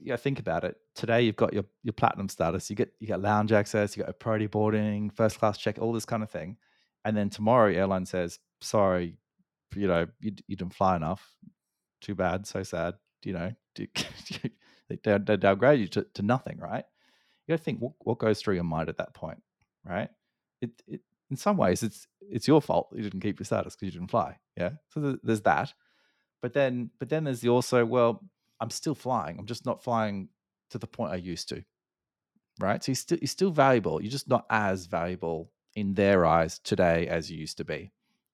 yeah, 0.04 0.18
think 0.18 0.40
about 0.40 0.64
it. 0.64 0.76
Today 0.96 1.22
you've 1.22 1.36
got 1.36 1.54
your 1.54 1.66
your 1.84 1.94
platinum 1.94 2.30
status. 2.30 2.70
You 2.70 2.76
get 2.76 2.94
you 3.00 3.08
get 3.08 3.22
lounge 3.22 3.52
access. 3.52 3.96
You 3.96 4.04
got 4.04 4.10
a 4.10 4.14
priority 4.14 4.48
boarding, 4.48 5.10
first 5.10 5.40
class 5.40 5.58
check, 5.58 5.78
all 5.80 5.94
this 5.94 6.06
kind 6.06 6.24
of 6.24 6.30
thing. 6.30 6.58
And 7.06 7.16
then 7.16 7.30
tomorrow, 7.30 7.72
airline 7.72 8.06
says, 8.06 8.40
"Sorry, 8.62 9.18
you 9.76 9.88
know, 9.88 10.08
you, 10.20 10.34
you 10.48 10.56
didn't 10.56 10.74
fly 10.74 10.96
enough. 10.96 11.36
Too 12.04 12.16
bad. 12.16 12.46
So 12.46 12.62
sad. 12.64 12.96
You 13.24 13.34
know, 13.34 13.52
they, 14.90 15.18
downgrade 15.38 15.80
you 15.80 15.88
to, 15.88 16.06
to 16.14 16.22
nothing, 16.22 16.60
right? 16.60 16.84
You 17.48 17.54
got 17.54 17.58
to 17.58 17.64
think 17.64 17.80
what, 17.80 17.94
what 18.00 18.20
goes 18.20 18.42
through 18.42 18.56
your 18.56 18.66
mind 18.66 18.90
at 18.90 18.98
that 18.98 19.14
point, 19.14 19.42
right? 19.86 20.10
It, 20.62 20.72
it 20.86 21.02
in 21.30 21.38
some 21.38 21.58
ways 21.58 21.82
it's 21.82 22.06
it's 22.22 22.48
your 22.48 22.62
fault 22.62 22.90
you 22.94 23.02
didn't 23.02 23.22
keep 23.22 23.40
your 23.40 23.46
status 23.46 23.76
because 23.76 23.88
you 23.88 24.00
didn't 24.00 24.12
fly. 24.12 24.38
Yeah, 24.56 24.72
so 24.90 25.02
th- 25.02 25.20
there's 25.24 25.42
that. 25.42 25.74
But 26.42 26.54
then 26.54 26.92
but 27.00 27.10
then 27.10 27.24
there's 27.24 27.40
the 27.40 27.50
also 27.50 27.86
well 27.86 28.24
I'm 28.60 28.70
still 28.70 28.96
flying. 28.96 29.40
I'm 29.40 29.46
just 29.46 29.66
not 29.66 29.84
flying 29.84 30.30
to 30.70 30.78
the 30.78 30.88
point 30.88 31.14
I 31.14 31.18
used 31.18 31.50
to. 31.50 31.64
Right. 32.60 32.84
So 32.84 32.92
you're 32.92 32.98
still 32.98 33.18
you're 33.20 33.28
still 33.28 33.52
valuable. 33.52 34.02
You're 34.02 34.12
just 34.12 34.30
not 34.30 34.46
as 34.50 34.86
valuable 34.86 35.52
in 35.76 35.94
their 35.96 36.26
eyes 36.26 36.60
today 36.60 37.08
as 37.08 37.32
you 37.32 37.38
used 37.38 37.58
to 37.58 37.66
be. 37.66 37.92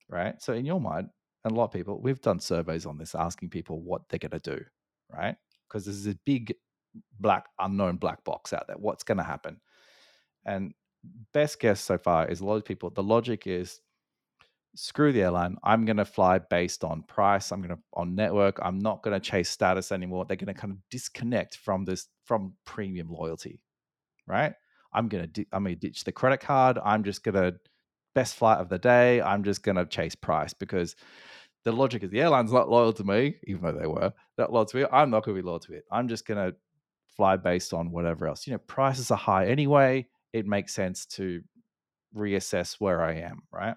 Right. 0.09 0.41
So 0.41 0.53
in 0.53 0.65
your 0.65 0.81
mind, 0.81 1.09
and 1.43 1.53
a 1.53 1.55
lot 1.55 1.65
of 1.65 1.71
people, 1.71 2.01
we've 2.01 2.21
done 2.21 2.39
surveys 2.39 2.85
on 2.85 2.97
this 2.97 3.15
asking 3.15 3.49
people 3.49 3.81
what 3.81 4.07
they're 4.09 4.19
gonna 4.19 4.39
do, 4.39 4.59
right? 5.09 5.35
Because 5.67 5.85
there's 5.85 6.07
a 6.07 6.17
big 6.25 6.53
black 7.19 7.45
unknown 7.59 7.97
black 7.97 8.23
box 8.23 8.53
out 8.53 8.67
there. 8.67 8.77
What's 8.77 9.03
gonna 9.03 9.23
happen? 9.23 9.59
And 10.45 10.73
best 11.33 11.59
guess 11.59 11.81
so 11.81 11.97
far 11.97 12.27
is 12.27 12.41
a 12.41 12.45
lot 12.45 12.55
of 12.55 12.65
people, 12.65 12.89
the 12.89 13.03
logic 13.03 13.47
is 13.47 13.81
screw 14.75 15.11
the 15.11 15.23
airline. 15.23 15.57
I'm 15.63 15.85
going 15.85 15.97
to 15.97 16.05
fly 16.05 16.39
based 16.39 16.83
on 16.83 17.03
price. 17.03 17.51
I'm 17.51 17.61
going 17.61 17.75
to 17.75 17.81
on 17.93 18.15
network. 18.15 18.59
I'm 18.61 18.79
not 18.79 19.03
going 19.03 19.19
to 19.19 19.19
chase 19.19 19.49
status 19.49 19.91
anymore. 19.91 20.25
They're 20.25 20.37
going 20.37 20.53
to 20.53 20.59
kind 20.59 20.71
of 20.71 20.77
disconnect 20.89 21.57
from 21.57 21.85
this 21.85 22.07
from 22.25 22.53
premium 22.65 23.09
loyalty, 23.09 23.61
right? 24.27 24.53
I'm 24.93 25.07
going 25.07 25.23
to 25.23 25.27
di- 25.27 25.47
I'm 25.51 25.63
going 25.63 25.75
to 25.75 25.79
ditch 25.79 26.03
the 26.03 26.11
credit 26.11 26.39
card. 26.39 26.79
I'm 26.83 27.03
just 27.03 27.23
going 27.23 27.35
to 27.35 27.59
best 28.15 28.35
flight 28.35 28.59
of 28.59 28.69
the 28.69 28.79
day. 28.79 29.21
I'm 29.21 29.43
just 29.43 29.63
going 29.63 29.75
to 29.77 29.85
chase 29.85 30.15
price 30.15 30.53
because 30.53 30.95
the 31.65 31.71
logic 31.71 32.03
is 32.03 32.09
the 32.09 32.21
airline's 32.21 32.53
not 32.53 32.69
loyal 32.69 32.93
to 32.93 33.03
me, 33.03 33.35
even 33.45 33.61
though 33.63 33.77
they 33.79 33.87
were 33.87 34.13
not 34.37 34.51
loyal 34.51 34.65
to 34.65 34.77
me. 34.77 34.85
I'm 34.91 35.09
not 35.09 35.23
going 35.23 35.35
to 35.35 35.41
be 35.41 35.47
loyal 35.47 35.59
to 35.59 35.73
it. 35.73 35.83
I'm 35.91 36.07
just 36.07 36.25
going 36.25 36.51
to 36.51 36.55
fly 37.15 37.35
based 37.35 37.73
on 37.73 37.91
whatever 37.91 38.27
else. 38.27 38.47
You 38.47 38.53
know, 38.53 38.59
prices 38.59 39.11
are 39.11 39.17
high 39.17 39.47
anyway. 39.47 40.07
It 40.31 40.45
makes 40.45 40.73
sense 40.73 41.05
to 41.07 41.41
reassess 42.15 42.75
where 42.79 43.03
I 43.03 43.15
am, 43.15 43.41
right? 43.51 43.75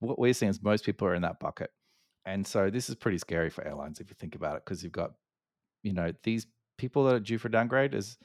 What 0.00 0.18
we're 0.18 0.32
seeing 0.32 0.50
is 0.50 0.62
most 0.62 0.84
people 0.84 1.06
are 1.08 1.14
in 1.14 1.22
that 1.22 1.40
bucket. 1.40 1.70
And 2.24 2.46
so 2.46 2.70
this 2.70 2.88
is 2.88 2.94
pretty 2.94 3.18
scary 3.18 3.50
for 3.50 3.66
airlines 3.66 4.00
if 4.00 4.08
you 4.08 4.16
think 4.18 4.34
about 4.34 4.56
it, 4.56 4.62
because 4.64 4.82
you've 4.82 4.92
got, 4.92 5.12
you 5.82 5.92
know, 5.92 6.12
these 6.22 6.46
people 6.78 7.04
that 7.04 7.14
are 7.14 7.20
due 7.20 7.38
for 7.38 7.48
downgrade 7.48 7.94
is 7.94 8.16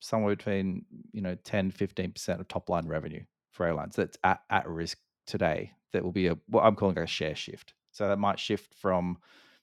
somewhere 0.00 0.36
between, 0.36 0.84
you 1.12 1.20
know, 1.20 1.34
10, 1.44 1.72
15% 1.72 2.40
of 2.40 2.48
top 2.48 2.70
line 2.70 2.86
revenue 2.86 3.22
for 3.50 3.66
airlines 3.66 3.96
that's 3.96 4.16
at, 4.24 4.40
at 4.50 4.68
risk 4.68 4.98
today. 5.26 5.72
That 5.92 6.04
will 6.04 6.12
be 6.12 6.28
a 6.28 6.36
what 6.46 6.62
I'm 6.62 6.76
calling 6.76 6.98
a 6.98 7.06
share 7.06 7.34
shift. 7.34 7.74
So 7.90 8.06
that 8.08 8.18
might 8.18 8.38
shift 8.38 8.74
from, 8.74 9.18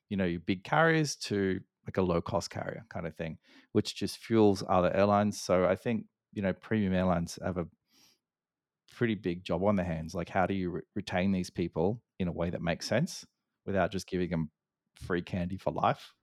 you 0.10 0.18
know, 0.18 0.26
your 0.26 0.42
big 0.42 0.64
carriers 0.64 1.16
to 1.16 1.62
like 1.86 1.98
a 1.98 2.02
low 2.02 2.22
cost 2.22 2.50
carrier 2.50 2.86
kind 2.90 3.08
of 3.08 3.16
thing, 3.16 3.38
which 3.72 3.96
just 3.96 4.18
fuels 4.18 4.64
other 4.68 4.94
airlines. 4.94 5.40
So 5.42 5.66
I 5.66 5.76
think, 5.76 6.06
you 6.34 6.42
know, 6.42 6.52
premium 6.52 6.94
airlines 6.94 7.40
have 7.42 7.58
a 7.58 7.68
pretty 8.94 9.16
big 9.16 9.44
job 9.44 9.64
on 9.64 9.76
their 9.76 9.86
hands. 9.86 10.14
Like, 10.14 10.28
how 10.28 10.46
do 10.46 10.54
you 10.54 10.72
re- 10.72 10.82
retain 10.96 11.32
these 11.32 11.50
people 11.50 12.02
in 12.20 12.28
a 12.28 12.32
way 12.32 12.50
that 12.50 12.62
makes 12.62 12.88
sense 12.88 13.26
without 13.66 13.92
just 13.92 14.08
giving 14.08 14.30
them 14.30 14.50
free 14.96 15.22
candy 15.22 15.58
for 15.58 15.72
life? 15.72 16.14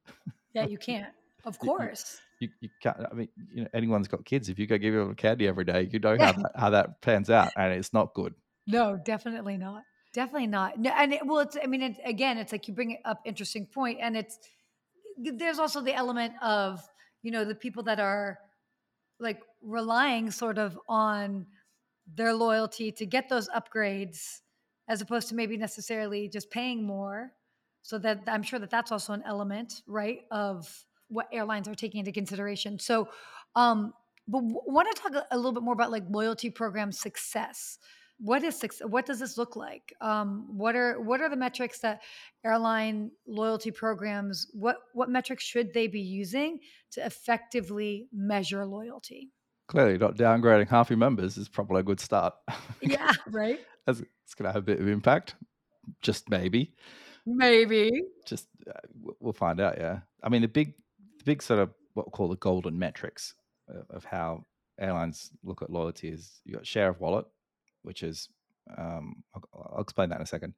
Yeah, 0.52 0.64
you 0.68 0.76
can't. 0.76 1.06
Of 1.44 1.58
course. 1.58 2.20
You, 2.40 2.48
you, 2.60 2.68
can't. 2.82 2.96
I 3.10 3.14
mean, 3.14 3.28
you 3.52 3.62
know, 3.62 3.68
anyone's 3.72 4.08
got 4.08 4.24
kids. 4.24 4.48
If 4.48 4.58
you 4.58 4.66
go 4.66 4.76
give 4.76 4.94
them 4.94 5.14
candy 5.14 5.46
every 5.46 5.64
day, 5.64 5.88
you 5.90 5.98
know 5.98 6.16
how 6.18 6.32
that, 6.32 6.52
how 6.56 6.70
that 6.70 7.00
pans 7.00 7.30
out, 7.30 7.52
and 7.56 7.72
it's 7.72 7.92
not 7.92 8.12
good. 8.14 8.34
No, 8.66 8.96
definitely 8.96 9.56
not. 9.56 9.82
Definitely 10.12 10.48
not. 10.48 10.78
No, 10.78 10.90
and 10.90 11.12
it, 11.12 11.20
well, 11.24 11.40
it's. 11.40 11.56
I 11.62 11.66
mean, 11.66 11.82
it's 11.82 11.98
again, 12.04 12.38
it's 12.38 12.52
like 12.52 12.68
you 12.68 12.74
bring 12.74 12.98
up 13.04 13.20
interesting 13.24 13.66
point, 13.66 13.98
and 14.00 14.16
it's 14.16 14.38
there's 15.16 15.58
also 15.58 15.80
the 15.80 15.94
element 15.94 16.34
of 16.42 16.80
you 17.22 17.30
know 17.30 17.44
the 17.44 17.54
people 17.54 17.82
that 17.84 18.00
are 18.00 18.38
like 19.20 19.40
relying 19.62 20.30
sort 20.30 20.58
of 20.58 20.78
on 20.88 21.46
their 22.14 22.34
loyalty 22.34 22.92
to 22.92 23.06
get 23.06 23.28
those 23.28 23.48
upgrades 23.48 24.40
as 24.88 25.00
opposed 25.00 25.28
to 25.28 25.34
maybe 25.34 25.56
necessarily 25.56 26.28
just 26.28 26.50
paying 26.50 26.86
more 26.86 27.32
so 27.82 27.98
that 27.98 28.20
i'm 28.26 28.42
sure 28.42 28.58
that 28.58 28.70
that's 28.70 28.92
also 28.92 29.12
an 29.12 29.22
element 29.26 29.82
right 29.86 30.20
of 30.30 30.68
what 31.08 31.28
airlines 31.32 31.68
are 31.68 31.74
taking 31.74 32.00
into 32.00 32.12
consideration. 32.12 32.78
So 32.78 33.08
um 33.56 33.92
but 34.26 34.38
w- 34.40 34.60
want 34.66 34.88
to 34.94 35.02
talk 35.02 35.24
a, 35.30 35.36
little 35.36 35.52
bit 35.52 35.62
more 35.62 35.74
about 35.74 35.90
like 35.90 36.04
loyalty 36.08 36.48
program 36.50 36.90
success. 36.92 37.78
What 38.18 38.42
is 38.42 38.58
success 38.58 38.86
what 38.88 39.06
does 39.06 39.18
this 39.20 39.36
look 39.36 39.56
like? 39.56 39.92
Um 40.00 40.46
what 40.56 40.76
are 40.76 41.00
what 41.00 41.20
are 41.20 41.28
the 41.28 41.36
metrics 41.36 41.80
that 41.80 42.02
airline 42.44 43.10
loyalty 43.26 43.70
programs 43.70 44.46
what 44.52 44.76
what 44.92 45.08
metrics 45.10 45.44
should 45.44 45.72
they 45.74 45.86
be 45.88 46.00
using 46.00 46.58
to 46.92 47.04
effectively 47.04 48.08
measure 48.12 48.64
loyalty? 48.64 49.30
Clearly, 49.66 49.96
not 49.96 50.16
downgrading 50.16 50.68
half 50.68 50.90
your 50.90 50.98
members 50.98 51.38
is 51.38 51.48
probably 51.48 51.80
a 51.80 51.84
good 51.84 51.98
start. 52.00 52.34
yeah 52.82 53.10
right? 53.30 53.58
That's- 53.86 54.04
it's 54.24 54.34
going 54.34 54.46
to 54.48 54.52
have 54.52 54.62
a 54.62 54.66
bit 54.66 54.80
of 54.80 54.88
impact, 54.88 55.34
just 56.00 56.30
maybe. 56.30 56.72
maybe. 57.26 57.90
Just 58.26 58.48
uh, 58.66 58.80
we'll 59.20 59.34
find 59.34 59.60
out. 59.60 59.76
Yeah, 59.78 60.00
I 60.22 60.30
mean 60.30 60.40
the 60.42 60.48
big, 60.48 60.74
the 61.24 61.30
big 61.30 61.42
sort 61.42 61.60
of 61.60 61.70
what 61.94 62.06
we 62.06 62.10
call 62.10 62.28
the 62.28 62.36
golden 62.36 62.78
metrics 62.78 63.34
uh, 63.72 63.82
of 63.90 64.04
how 64.04 64.42
airlines 64.80 65.30
look 65.42 65.62
at 65.62 65.70
loyalty 65.70 66.08
is 66.08 66.40
you 66.44 66.54
got 66.54 66.66
share 66.66 66.90
of 66.90 67.00
wallet, 67.00 67.26
which 67.82 68.02
is 68.02 68.28
um, 68.76 69.22
I'll, 69.34 69.42
I'll 69.76 69.82
explain 69.82 70.08
that 70.10 70.16
in 70.16 70.22
a 70.22 70.26
second. 70.26 70.54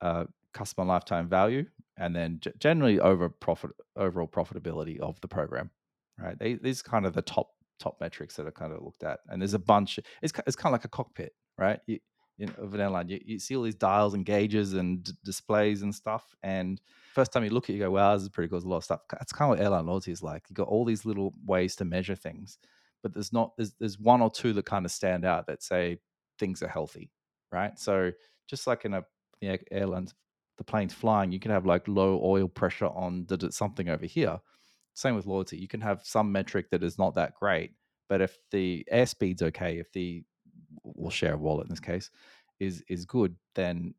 Uh, 0.00 0.24
customer 0.54 0.86
lifetime 0.86 1.28
value, 1.28 1.64
and 1.96 2.14
then 2.14 2.38
g- 2.40 2.52
generally 2.58 3.00
over 3.00 3.28
profit 3.28 3.70
overall 3.96 4.28
profitability 4.28 4.98
of 5.00 5.20
the 5.20 5.28
program. 5.28 5.70
Right, 6.18 6.38
they, 6.38 6.54
these 6.54 6.80
are 6.80 6.90
kind 6.90 7.06
of 7.06 7.14
the 7.14 7.22
top 7.22 7.50
top 7.78 7.96
metrics 8.00 8.34
that 8.36 8.46
are 8.46 8.52
kind 8.52 8.72
of 8.72 8.82
looked 8.82 9.04
at, 9.04 9.20
and 9.28 9.40
there's 9.40 9.54
a 9.54 9.58
bunch. 9.58 9.98
It's 10.22 10.32
it's 10.46 10.56
kind 10.56 10.72
of 10.72 10.78
like 10.78 10.84
a 10.84 10.88
cockpit, 10.88 11.32
right? 11.58 11.80
You, 11.86 11.98
you 12.38 12.46
know, 12.46 12.54
of 12.58 12.74
an 12.74 12.80
airline, 12.80 13.08
you, 13.08 13.20
you 13.24 13.38
see 13.38 13.56
all 13.56 13.64
these 13.64 13.74
dials 13.74 14.14
and 14.14 14.24
gauges 14.24 14.74
and 14.74 15.02
d- 15.02 15.12
displays 15.24 15.82
and 15.82 15.94
stuff, 15.94 16.34
and 16.42 16.80
first 17.14 17.32
time 17.32 17.44
you 17.44 17.50
look 17.50 17.64
at 17.64 17.70
it, 17.70 17.74
you 17.74 17.80
go, 17.80 17.90
"Wow, 17.90 18.14
this 18.14 18.22
is 18.22 18.28
pretty 18.30 18.48
cool." 18.48 18.58
There's 18.58 18.64
a 18.64 18.68
lot 18.68 18.78
of 18.78 18.84
stuff. 18.84 19.00
That's 19.10 19.32
kind 19.32 19.52
of 19.52 19.58
what 19.58 19.64
airline 19.64 19.86
loyalty 19.86 20.12
is 20.12 20.22
like. 20.22 20.44
You've 20.48 20.56
got 20.56 20.68
all 20.68 20.84
these 20.84 21.04
little 21.04 21.34
ways 21.44 21.76
to 21.76 21.84
measure 21.84 22.14
things, 22.16 22.58
but 23.02 23.12
there's 23.12 23.32
not 23.32 23.56
there's 23.56 23.74
there's 23.80 23.98
one 23.98 24.22
or 24.22 24.30
two 24.30 24.52
that 24.54 24.66
kind 24.66 24.86
of 24.86 24.92
stand 24.92 25.24
out 25.24 25.46
that 25.48 25.62
say 25.62 25.98
things 26.38 26.62
are 26.62 26.68
healthy, 26.68 27.10
right? 27.52 27.78
So 27.78 28.12
just 28.48 28.66
like 28.66 28.84
in 28.84 28.94
a 28.94 29.04
the 29.40 29.48
air- 29.48 29.58
airlines, 29.70 30.14
the 30.58 30.64
plane's 30.64 30.94
flying, 30.94 31.32
you 31.32 31.40
can 31.40 31.50
have 31.50 31.66
like 31.66 31.86
low 31.88 32.20
oil 32.22 32.48
pressure 32.48 32.86
on 32.86 33.26
the- 33.26 33.52
something 33.52 33.88
over 33.88 34.06
here. 34.06 34.40
Same 34.94 35.14
with 35.14 35.26
loyalty. 35.26 35.56
You 35.58 35.68
can 35.68 35.80
have 35.80 36.04
some 36.04 36.32
metric 36.32 36.70
that 36.70 36.82
is 36.82 36.98
not 36.98 37.14
that 37.14 37.34
great, 37.34 37.72
but 38.08 38.20
if 38.20 38.36
the 38.50 38.84
airspeed's 38.92 39.42
okay, 39.42 39.78
if 39.78 39.92
the 39.92 40.24
we'll 40.82 41.10
share 41.10 41.34
a 41.34 41.38
wallet 41.38 41.66
in 41.66 41.70
this 41.70 41.80
case 41.80 42.10
is 42.60 42.82
is 42.88 43.04
good, 43.04 43.34
then 43.54 43.94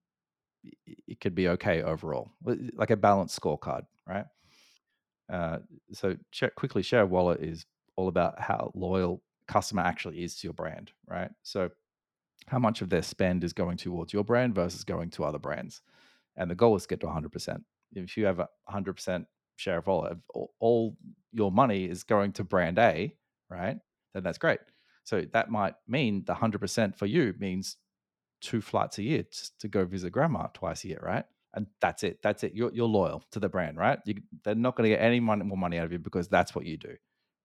it 0.86 1.20
could 1.22 1.36
be 1.36 1.48
okay 1.50 1.82
overall, 1.82 2.32
like 2.74 2.90
a 2.92 2.98
balanced 2.98 3.40
scorecard, 3.40 3.84
right? 4.06 4.26
Uh, 5.32 5.60
so 5.94 6.16
share, 6.32 6.50
quickly, 6.50 6.82
share 6.82 7.06
wallet 7.06 7.42
is 7.42 7.66
all 7.96 8.08
about 8.08 8.40
how 8.40 8.72
loyal 8.76 9.22
customer 9.48 9.84
actually 9.84 10.24
is 10.24 10.36
to 10.36 10.48
your 10.48 10.54
brand, 10.54 10.92
right? 11.08 11.32
So 11.44 11.70
how 12.48 12.60
much 12.60 12.82
of 12.82 12.90
their 12.90 13.02
spend 13.02 13.44
is 13.44 13.54
going 13.54 13.78
towards 13.78 14.12
your 14.12 14.24
brand 14.24 14.56
versus 14.56 14.84
going 14.84 15.12
to 15.12 15.24
other 15.24 15.40
brands, 15.40 15.82
and 16.36 16.50
the 16.50 16.56
goal 16.56 16.76
is 16.76 16.84
to 16.84 16.90
get 16.90 17.00
to 17.02 17.08
100%. 17.08 17.62
If 17.94 18.18
you 18.18 18.26
have 18.26 18.40
a 18.40 18.50
100% 18.70 19.26
share 19.56 19.80
of 19.80 19.88
wallet, 19.88 20.18
all, 20.34 20.54
all 20.60 20.98
your 21.32 21.52
money 21.52 21.86
is 21.86 22.04
going 22.04 22.34
to 22.34 22.44
brand 22.44 22.80
A, 22.80 23.16
right? 23.50 23.78
Then 24.14 24.24
that's 24.24 24.38
great. 24.38 24.60
So 25.10 25.24
that 25.34 25.50
might 25.50 25.74
mean 25.88 26.24
the 26.28 26.36
100% 26.36 26.96
for 26.96 27.08
you 27.08 27.34
means 27.40 27.78
two 28.42 28.62
flights 28.62 29.00
a 29.00 29.02
year 29.04 29.24
to 29.58 29.68
go 29.68 29.84
visit 29.84 30.12
grandma 30.12 30.46
twice 30.54 30.84
a 30.84 30.90
year, 30.90 31.00
right? 31.02 31.26
And 31.56 31.66
that's 31.82 32.04
it. 32.04 32.20
That's 32.22 32.44
it. 32.44 32.54
You're, 32.54 32.72
you're 32.72 32.88
loyal 32.88 33.24
to 33.32 33.40
the 33.40 33.50
brand, 33.50 33.78
right? 33.78 33.98
You, 34.06 34.22
they're 34.44 34.54
not 34.54 34.76
going 34.76 34.88
to 34.88 34.96
get 34.96 35.02
any 35.02 35.20
money, 35.20 35.44
more 35.44 35.58
money 35.58 35.80
out 35.80 35.86
of 35.86 35.92
you 35.92 35.98
because 35.98 36.28
that's 36.28 36.54
what 36.54 36.68
you 36.68 36.78
do, 36.78 36.96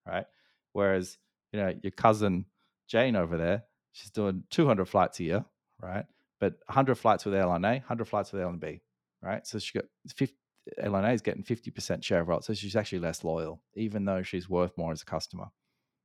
right? 0.07 0.27
Whereas, 0.73 1.17
you 1.51 1.59
know, 1.59 1.73
your 1.81 1.89
cousin 1.89 2.45
Jane 2.87 3.15
over 3.15 3.35
there, 3.35 3.63
she's 3.93 4.11
doing 4.11 4.43
200 4.51 4.85
flights 4.85 5.19
a 5.21 5.23
year, 5.23 5.45
right? 5.81 6.05
But 6.39 6.59
100 6.67 6.93
flights 6.99 7.25
with 7.25 7.33
airline 7.33 7.65
A, 7.65 7.79
100 7.79 8.05
flights 8.05 8.31
with 8.31 8.41
airline 8.41 8.59
B, 8.59 8.83
right? 9.23 9.45
So 9.47 9.57
she 9.57 9.79
got 9.79 9.85
50, 10.15 10.35
airline 10.77 11.05
A 11.05 11.13
is 11.13 11.23
getting 11.23 11.43
50% 11.43 12.03
share 12.03 12.21
of 12.21 12.27
wallet. 12.27 12.43
So 12.43 12.53
she's 12.53 12.75
actually 12.75 12.99
less 12.99 13.23
loyal, 13.23 13.59
even 13.73 14.05
though 14.05 14.21
she's 14.21 14.47
worth 14.47 14.77
more 14.77 14.91
as 14.91 15.01
a 15.01 15.05
customer. 15.05 15.45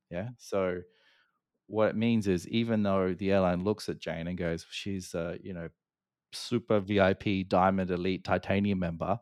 Yeah. 0.09 0.29
So 0.39 0.81
what 1.71 1.89
it 1.89 1.95
means 1.95 2.27
is 2.27 2.47
even 2.49 2.83
though 2.83 3.13
the 3.13 3.31
airline 3.31 3.63
looks 3.63 3.89
at 3.89 3.99
Jane 3.99 4.27
and 4.27 4.37
goes, 4.37 4.65
she's 4.69 5.13
a, 5.13 5.37
you 5.41 5.53
know, 5.53 5.69
super 6.33 6.79
VIP 6.79 7.47
diamond 7.47 7.91
elite 7.91 8.23
titanium 8.23 8.79
member, 8.79 9.17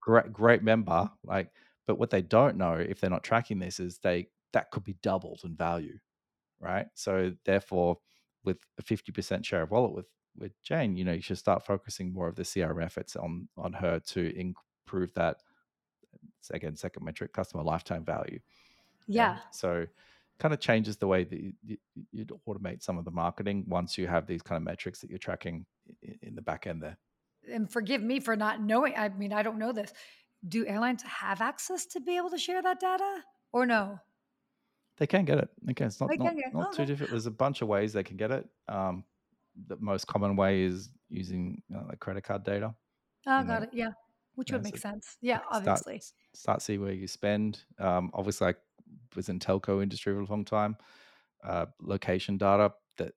great 0.00 0.32
great 0.32 0.62
member, 0.62 1.10
like, 1.24 1.50
but 1.86 1.98
what 1.98 2.10
they 2.10 2.22
don't 2.22 2.56
know 2.56 2.74
if 2.74 3.00
they're 3.00 3.10
not 3.10 3.24
tracking 3.24 3.58
this 3.58 3.80
is 3.80 3.98
they 3.98 4.28
that 4.52 4.70
could 4.70 4.84
be 4.84 4.96
doubled 5.02 5.40
in 5.44 5.56
value, 5.56 5.98
right? 6.60 6.86
So 6.94 7.32
therefore, 7.44 7.98
with 8.44 8.58
a 8.78 8.82
50% 8.82 9.44
share 9.44 9.62
of 9.62 9.70
wallet 9.70 9.94
with 9.94 10.06
with 10.36 10.52
Jane, 10.62 10.96
you 10.96 11.04
know, 11.04 11.12
you 11.12 11.22
should 11.22 11.38
start 11.38 11.64
focusing 11.64 12.12
more 12.12 12.28
of 12.28 12.36
the 12.36 12.42
CRM 12.42 12.84
efforts 12.84 13.16
on 13.16 13.48
on 13.56 13.72
her 13.72 13.98
to 14.08 14.38
improve 14.38 15.12
that 15.14 15.36
again 16.50 16.76
second 16.76 17.04
metric 17.04 17.32
customer 17.32 17.62
lifetime 17.62 18.04
value 18.04 18.38
yeah 19.06 19.38
so 19.52 19.86
kind 20.42 20.52
of 20.52 20.60
changes 20.60 20.96
the 20.96 21.06
way 21.06 21.22
that 21.24 21.40
you, 21.40 21.76
you'd 22.10 22.32
automate 22.48 22.82
some 22.82 22.98
of 22.98 23.04
the 23.04 23.10
marketing 23.12 23.64
once 23.68 23.96
you 23.96 24.08
have 24.08 24.26
these 24.26 24.42
kind 24.42 24.56
of 24.56 24.64
metrics 24.64 25.00
that 25.00 25.08
you're 25.08 25.18
tracking 25.28 25.64
in, 26.22 26.34
the 26.34 26.42
back 26.42 26.66
end 26.66 26.82
there. 26.82 26.96
and 27.56 27.70
forgive 27.70 28.02
me 28.02 28.18
for 28.26 28.34
not 28.36 28.60
knowing 28.60 28.92
i 28.96 29.08
mean 29.22 29.32
i 29.32 29.42
don't 29.46 29.58
know 29.58 29.72
this 29.72 29.92
do 30.48 30.66
airlines 30.66 31.02
have 31.04 31.40
access 31.40 31.86
to 31.86 32.00
be 32.00 32.16
able 32.16 32.30
to 32.30 32.38
share 32.38 32.60
that 32.68 32.80
data 32.80 33.10
or 33.52 33.66
no 33.66 33.98
They 34.98 35.06
can 35.06 35.24
get 35.24 35.38
it. 35.38 35.48
Okay, 35.70 35.86
it's 35.86 36.00
not 36.00 36.10
They 36.10 36.16
not, 36.18 36.34
not 36.52 36.72
too 36.72 36.82
okay. 36.82 36.90
difficult. 36.90 37.10
There's 37.10 37.26
a 37.26 37.30
bunch 37.44 37.62
of 37.62 37.68
ways 37.68 37.92
they 37.92 38.02
can 38.10 38.16
get 38.16 38.30
it. 38.30 38.44
Um, 38.68 39.04
the 39.70 39.76
most 39.80 40.06
common 40.06 40.36
way 40.36 40.62
is 40.62 40.90
using 41.08 41.62
you 41.68 41.76
know, 41.76 41.84
like 41.88 41.98
credit 42.00 42.24
card 42.24 42.44
data. 42.44 42.74
oh 43.26 43.38
You 43.38 43.44
know, 43.44 43.52
got 43.52 43.62
it 43.62 43.70
yeah 43.72 43.92
which 44.34 44.50
would 44.52 44.62
make 44.62 44.76
so 44.78 44.88
sense 44.88 45.16
yeah 45.20 45.40
obviously 45.50 46.00
start 46.34 46.62
see 46.62 46.78
where 46.78 46.92
you 46.92 47.06
spend. 47.06 47.64
Um, 47.78 48.10
obviously, 48.14 48.48
I 48.48 48.54
was 49.16 49.28
in 49.28 49.38
telco 49.38 49.82
industry 49.82 50.14
for 50.14 50.20
a 50.20 50.26
long 50.26 50.44
time. 50.44 50.76
Uh, 51.44 51.66
location 51.80 52.38
data 52.38 52.72
that 52.98 53.14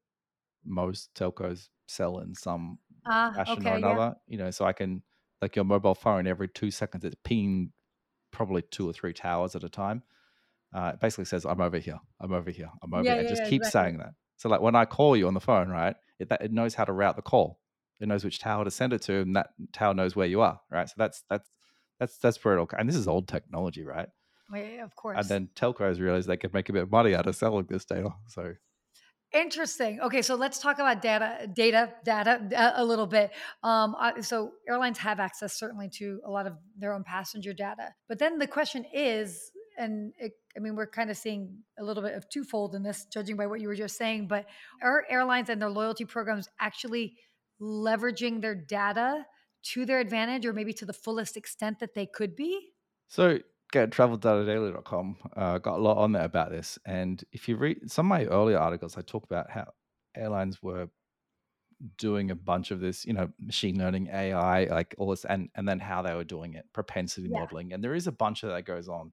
most 0.65 1.13
telcos 1.15 1.69
sell 1.88 2.19
in 2.19 2.35
some 2.35 2.79
Ah, 3.03 3.33
fashion 3.35 3.65
or 3.65 3.75
okay, 3.75 3.79
yeah. 3.81 3.99
another. 3.99 4.15
You 4.27 4.38
know, 4.38 4.51
so 4.51 4.65
I 4.65 4.73
can 4.73 5.03
like 5.41 5.55
your 5.55 5.65
mobile 5.65 5.95
phone 5.95 6.27
every 6.27 6.49
two 6.49 6.71
seconds 6.71 7.05
it's 7.05 7.15
pinging 7.23 7.73
probably 8.31 8.63
two 8.63 8.89
or 8.89 8.93
three 8.93 9.13
towers 9.13 9.55
at 9.55 9.63
a 9.63 9.69
time. 9.69 10.03
Uh, 10.73 10.91
it 10.95 10.99
basically 10.99 11.25
says, 11.25 11.45
"I'm 11.45 11.61
over 11.61 11.77
here. 11.79 11.99
I'm 12.19 12.33
over 12.33 12.51
here. 12.51 12.69
I'm 12.83 12.93
over 12.93 13.09
Yeah, 13.09 13.13
here." 13.13 13.21
It 13.21 13.27
yeah, 13.27 13.29
just 13.29 13.43
yeah, 13.43 13.45
keeps 13.45 13.69
exactly. 13.69 13.69
saying 13.69 13.97
that. 13.99 14.13
So 14.38 14.49
like 14.49 14.61
when 14.61 14.75
I 14.75 14.85
call 14.85 15.15
you 15.15 15.27
on 15.27 15.33
the 15.33 15.39
phone, 15.39 15.69
right? 15.69 15.95
It 16.19 16.29
that 16.29 16.41
it 16.41 16.51
knows 16.51 16.75
how 16.75 16.85
to 16.85 16.93
route 16.93 17.15
the 17.15 17.21
call. 17.21 17.61
It 17.99 18.07
knows 18.07 18.25
which 18.25 18.39
tower 18.39 18.65
to 18.65 18.71
send 18.71 18.91
it 18.93 19.01
to, 19.03 19.21
and 19.21 19.35
that 19.35 19.51
tower 19.73 19.93
knows 19.93 20.15
where 20.15 20.27
you 20.27 20.41
are, 20.41 20.59
right? 20.69 20.88
So 20.89 20.95
that's 20.97 21.23
that's 21.29 21.49
that's 21.99 22.17
that's 22.17 22.43
where 22.43 22.57
it 22.57 22.59
all. 22.59 22.69
And 22.77 22.89
this 22.89 22.95
is 22.97 23.07
old 23.07 23.27
technology, 23.27 23.83
right? 23.85 24.09
Of 24.79 24.95
And 25.19 25.29
then 25.29 25.49
telcos 25.55 25.99
realized 25.99 26.27
they 26.27 26.38
could 26.38 26.53
make 26.53 26.69
a 26.69 26.73
bit 26.73 26.84
of 26.84 26.91
money 26.91 27.15
out 27.15 27.27
of 27.27 27.36
selling 27.36 27.65
this 27.69 27.86
data. 27.86 28.10
So 28.27 28.53
Interesting. 29.34 29.99
Okay, 29.99 30.21
so 30.21 30.36
let's 30.36 30.60
talk 30.60 30.79
about 30.79 31.01
data, 31.01 31.49
data, 31.53 31.91
data 32.05 32.47
uh, 32.55 32.81
a 32.81 32.86
little 32.86 33.08
bit. 33.08 33.31
Um, 33.63 33.93
so 34.21 34.53
airlines 34.69 34.97
have 34.99 35.19
access 35.19 35.60
certainly 35.60 35.89
to 35.95 36.21
a 36.25 36.31
lot 36.31 36.47
of 36.47 36.53
their 36.77 36.93
own 36.93 37.03
passenger 37.03 37.51
data, 37.51 37.93
but 38.08 38.17
then 38.17 38.39
the 38.39 38.47
question 38.47 38.86
is, 38.93 39.51
and 39.77 40.13
it, 40.19 40.34
I 40.55 40.62
mean, 40.62 40.77
we're 40.77 40.88
kind 40.88 41.10
of 41.10 41.17
seeing 41.17 41.53
a 41.77 41.84
little 41.84 42.01
bit 42.01 42.13
of 42.13 42.29
twofold 42.29 42.75
in 42.75 42.84
this, 42.84 43.08
judging 43.12 43.36
by 43.36 43.45
what 43.45 43.60
you 43.60 43.67
were 43.67 43.75
just 43.75 43.97
saying. 43.97 44.29
But 44.29 44.45
are 44.81 45.03
airlines 45.10 45.49
and 45.49 45.62
their 45.62 45.69
loyalty 45.69 46.05
programs 46.05 46.47
actually 46.62 47.17
leveraging 47.62 48.41
their 48.41 48.55
data 48.55 49.25
to 49.73 49.86
their 49.86 49.99
advantage, 49.99 50.45
or 50.45 50.53
maybe 50.53 50.71
to 50.73 50.86
the 50.86 50.93
fullest 50.93 51.36
extent 51.36 51.79
that 51.79 51.93
they 51.93 52.05
could 52.05 52.38
be? 52.38 52.69
So 53.10 53.39
get 53.71 53.89
traveldatadaily.com 53.91 55.17
uh, 55.36 55.58
got 55.60 55.80
a 55.80 55.82
lot 55.82 55.97
on 55.97 56.12
there 56.13 56.25
about 56.25 56.51
this. 56.51 56.78
And 56.86 57.23
if 57.32 57.47
you 57.49 57.58
read 57.58 57.89
some 57.91 58.06
of 58.08 58.10
my 58.10 58.25
earlier 58.25 58.58
articles, 58.58 58.97
I 58.97 59.01
talk 59.01 59.23
about 59.23 59.49
how 59.49 59.73
airlines 60.15 60.62
were 60.62 60.89
doing 61.97 62.32
a 62.32 62.36
bunch 62.36 62.71
of 62.71 62.80
this, 62.80 63.06
you 63.06 63.13
know, 63.13 63.32
machine 63.39 63.78
learning, 63.78 64.08
AI, 64.08 64.65
like 64.65 64.95
all 64.97 65.10
this, 65.10 65.25
and 65.25 65.49
and 65.56 65.67
then 65.67 65.80
how 65.80 66.01
they 66.01 66.13
were 66.13 66.23
doing 66.23 66.54
it, 66.54 66.65
propensity 66.73 67.28
Yeah. 67.28 67.39
modeling, 67.39 67.73
and 67.73 67.84
there 67.84 67.95
is 67.95 68.08
a 68.08 68.12
bunch 68.12 68.43
of 68.43 68.49
that 68.49 68.63
goes 68.65 68.88
on. 68.88 69.12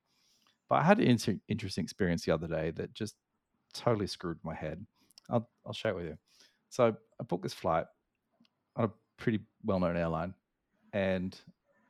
But 0.69 0.77
I 0.77 0.85
had 0.85 0.99
an 1.01 1.07
inter- 1.09 1.41
interesting 1.49 1.85
experience 1.85 2.25
the 2.25 2.33
other 2.33 2.49
day 2.49 2.71
that 2.73 2.95
just 2.95 3.17
totally 3.75 4.07
screwed 4.07 4.39
my 4.45 4.55
head. 4.55 4.87
I'll 5.31 5.51
I'll 5.67 5.73
share 5.75 5.93
it 5.93 5.97
with 5.97 6.07
you. 6.07 6.19
So 6.71 6.97
I 7.21 7.25
booked 7.25 7.45
this 7.45 7.55
flight 7.55 7.87
on 8.77 8.85
a 8.87 8.93
pretty 9.17 9.41
well-known 9.65 9.97
airline, 9.97 10.35
and 10.93 11.39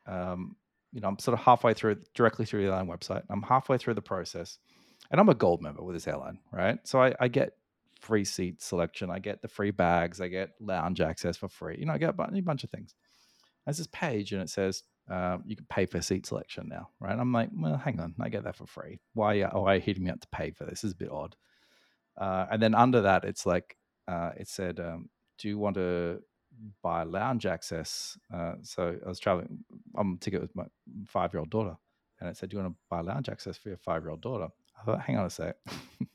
um, 0.07 0.57
you 0.92 1.00
know, 1.00 1.09
I'm 1.09 1.18
sort 1.18 1.38
of 1.38 1.44
halfway 1.44 1.74
through 1.74 1.96
directly 2.14 2.44
through 2.44 2.62
the 2.62 2.72
airline 2.72 2.87
website. 2.87 3.22
I'm 3.31 3.42
halfway 3.42 3.78
through 3.78 3.94
the 3.94 4.02
process, 4.02 4.59
and 5.11 5.20
I'm 5.20 5.28
a 5.28 5.35
gold 5.35 5.62
member 5.62 5.83
with 5.83 5.96
this 5.96 6.07
airline, 6.07 6.38
right? 6.52 6.78
So 6.85 7.02
I, 7.02 7.14
I 7.18 7.28
get 7.28 7.55
free 8.00 8.24
seat 8.24 8.61
selection, 8.61 9.11
I 9.11 9.18
get 9.18 9.42
the 9.42 9.48
free 9.48 9.70
bags, 9.70 10.20
I 10.20 10.28
get 10.28 10.50
lounge 10.61 11.00
access 11.00 11.37
for 11.37 11.48
free. 11.48 11.76
You 11.78 11.87
know, 11.87 11.92
I 11.92 11.98
get 11.98 12.11
a 12.11 12.12
bunch, 12.12 12.64
of 12.64 12.70
things. 12.70 12.94
There's 13.64 13.78
this 13.78 13.87
page, 13.88 14.33
and 14.33 14.42
it 14.42 14.50
says 14.50 14.83
um, 15.09 15.44
you 15.46 15.57
can 15.57 15.66
pay 15.70 15.87
for 15.87 16.00
seat 16.02 16.26
selection 16.26 16.68
now, 16.68 16.90
right? 17.00 17.18
I'm 17.18 17.33
like, 17.33 17.50
well, 17.57 17.76
hang 17.76 18.00
on, 18.00 18.14
I 18.20 18.28
get 18.28 18.44
that 18.44 18.57
for 18.57 18.66
free. 18.66 19.00
Why, 19.14 19.40
uh, 19.40 19.59
why 19.59 19.72
are 19.72 19.74
you 19.76 19.81
hitting 19.81 20.05
me 20.05 20.11
up 20.11 20.20
to 20.20 20.28
pay 20.28 20.50
for 20.50 20.64
this? 20.64 20.83
this 20.83 20.85
is 20.85 20.92
a 20.92 20.96
bit 20.96 21.11
odd. 21.11 21.37
Uh, 22.18 22.46
and 22.50 22.62
then 22.62 22.74
under 22.74 23.02
that, 23.02 23.24
it's 23.24 23.46
like 23.46 23.76
uh, 24.09 24.31
it 24.37 24.48
said, 24.48 24.78
um, 24.81 25.09
do 25.38 25.48
you 25.48 25.59
want 25.59 25.76
to 25.76 26.20
buy 26.82 27.02
lounge 27.04 27.46
access. 27.46 28.18
Uh, 28.32 28.54
so 28.62 28.98
I 29.04 29.08
was 29.08 29.18
traveling 29.18 29.64
on 29.94 30.14
a 30.16 30.24
ticket 30.24 30.40
with 30.40 30.54
my 30.54 30.64
five 31.06 31.32
year 31.32 31.40
old 31.40 31.50
daughter, 31.50 31.76
and 32.20 32.28
it 32.28 32.36
said, 32.36 32.50
"Do 32.50 32.56
you 32.56 32.62
want 32.62 32.74
to 32.74 32.78
buy 32.90 33.00
lounge 33.00 33.28
access 33.28 33.56
for 33.56 33.68
your 33.68 33.78
five 33.78 34.02
year 34.02 34.10
old 34.10 34.20
daughter?" 34.20 34.48
I 34.80 34.84
thought, 34.84 35.00
"Hang 35.02 35.18
on 35.18 35.26
a 35.26 35.30
sec, 35.30 35.56
I 35.66 36.06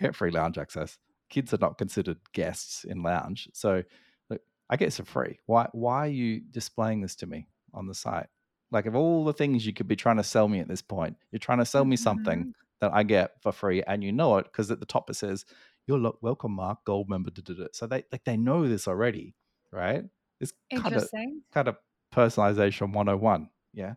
get 0.00 0.16
free 0.16 0.30
lounge 0.30 0.58
access. 0.58 0.98
Kids 1.28 1.52
are 1.54 1.58
not 1.58 1.78
considered 1.78 2.18
guests 2.32 2.84
in 2.84 3.02
lounge, 3.02 3.48
so 3.52 3.82
look, 4.30 4.40
I 4.70 4.76
get 4.76 4.92
for 4.92 5.04
free. 5.04 5.38
Why? 5.46 5.68
Why 5.72 6.06
are 6.06 6.10
you 6.10 6.40
displaying 6.40 7.00
this 7.00 7.16
to 7.16 7.26
me 7.26 7.48
on 7.74 7.86
the 7.86 7.94
site? 7.94 8.28
Like, 8.70 8.86
of 8.86 8.96
all 8.96 9.24
the 9.24 9.32
things 9.32 9.64
you 9.66 9.72
could 9.72 9.88
be 9.88 9.96
trying 9.96 10.16
to 10.16 10.24
sell 10.24 10.48
me 10.48 10.60
at 10.60 10.68
this 10.68 10.82
point, 10.82 11.16
you're 11.30 11.38
trying 11.38 11.58
to 11.58 11.64
sell 11.66 11.84
me 11.84 11.96
something." 11.96 12.46
Mhm. 12.46 12.52
That 12.80 12.92
I 12.92 13.04
get 13.04 13.40
for 13.42 13.52
free, 13.52 13.82
and 13.84 14.04
you 14.04 14.12
know 14.12 14.36
it 14.36 14.44
because 14.44 14.70
at 14.70 14.80
the 14.80 14.84
top 14.86 15.08
it 15.08 15.14
says, 15.14 15.46
"You're 15.86 16.12
welcome, 16.20 16.52
Mark, 16.52 16.84
gold 16.84 17.08
member." 17.08 17.30
da, 17.30 17.40
da, 17.42 17.54
da." 17.54 17.68
So 17.72 17.86
they 17.86 18.04
like 18.12 18.24
they 18.24 18.36
know 18.36 18.68
this 18.68 18.86
already, 18.86 19.34
right? 19.76 20.04
It's 20.40 20.52
kind 20.74 20.96
of 20.96 21.10
kind 21.52 21.68
of 21.68 21.78
personalization 22.14 22.92
101. 22.94 23.50
Yeah. 23.74 23.96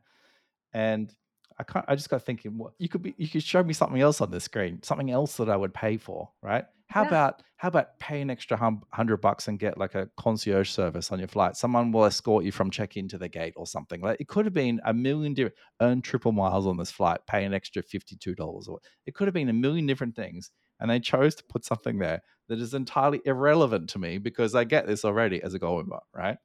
And 0.74 1.14
I 1.58 1.64
can't 1.64 1.86
I 1.88 1.96
just 1.96 2.10
got 2.10 2.24
thinking, 2.24 2.58
what 2.58 2.74
you 2.80 2.90
could 2.90 3.02
be 3.02 3.16
you 3.18 3.28
could 3.28 3.44
show 3.44 3.64
me 3.64 3.74
something 3.74 4.02
else 4.02 4.22
on 4.22 4.32
the 4.32 4.40
screen, 4.40 4.82
something 4.84 5.12
else 5.12 5.38
that 5.38 5.50
I 5.50 5.58
would 5.58 5.74
pay 5.74 5.98
for, 5.98 6.32
right? 6.42 6.66
How 6.88 7.02
Yeah. 7.02 7.10
about 7.10 7.44
how 7.58 7.68
about 7.68 8.00
pay 8.00 8.22
an 8.22 8.30
extra 8.30 8.58
hundred 8.94 9.18
bucks 9.18 9.48
and 9.48 9.60
get 9.60 9.78
like 9.78 9.94
a 9.96 10.10
concierge 10.18 10.70
service 10.70 11.12
on 11.12 11.20
your 11.20 11.28
flight? 11.28 11.56
Someone 11.58 11.92
will 11.92 12.06
escort 12.06 12.46
you 12.46 12.52
from 12.52 12.72
check 12.72 12.98
in 12.98 13.08
to 13.10 13.18
the 13.18 13.30
gate 13.30 13.54
or 13.58 13.68
something. 13.68 14.02
Like 14.02 14.20
it 14.22 14.28
could 14.28 14.46
have 14.46 14.54
been 14.54 14.80
a 14.86 14.94
million 14.94 15.34
different 15.34 15.56
earn 15.82 16.02
triple 16.02 16.32
miles 16.32 16.66
on 16.66 16.78
this 16.78 16.92
flight, 16.92 17.20
pay 17.28 17.44
an 17.46 17.54
extra 17.54 17.84
fifty-two 17.84 18.36
dollars, 18.36 18.68
or 18.68 18.80
it 19.06 19.14
could 19.16 19.28
have 19.28 19.34
been 19.36 19.50
a 19.50 19.54
million 19.54 19.86
different 19.86 20.16
things. 20.16 20.52
And 20.80 20.90
they 20.90 21.00
chose 21.00 21.36
to 21.36 21.44
put 21.44 21.66
something 21.66 22.00
there 22.00 22.22
that 22.48 22.60
is 22.60 22.74
entirely 22.74 23.22
irrelevant 23.26 23.90
to 23.90 24.00
me 24.00 24.18
because 24.18 24.56
I 24.56 24.64
get 24.64 24.88
this 24.88 25.06
already 25.06 25.42
as 25.42 25.54
a 25.54 25.60
gold 25.60 25.88
member, 25.88 26.04
right? 26.14 26.38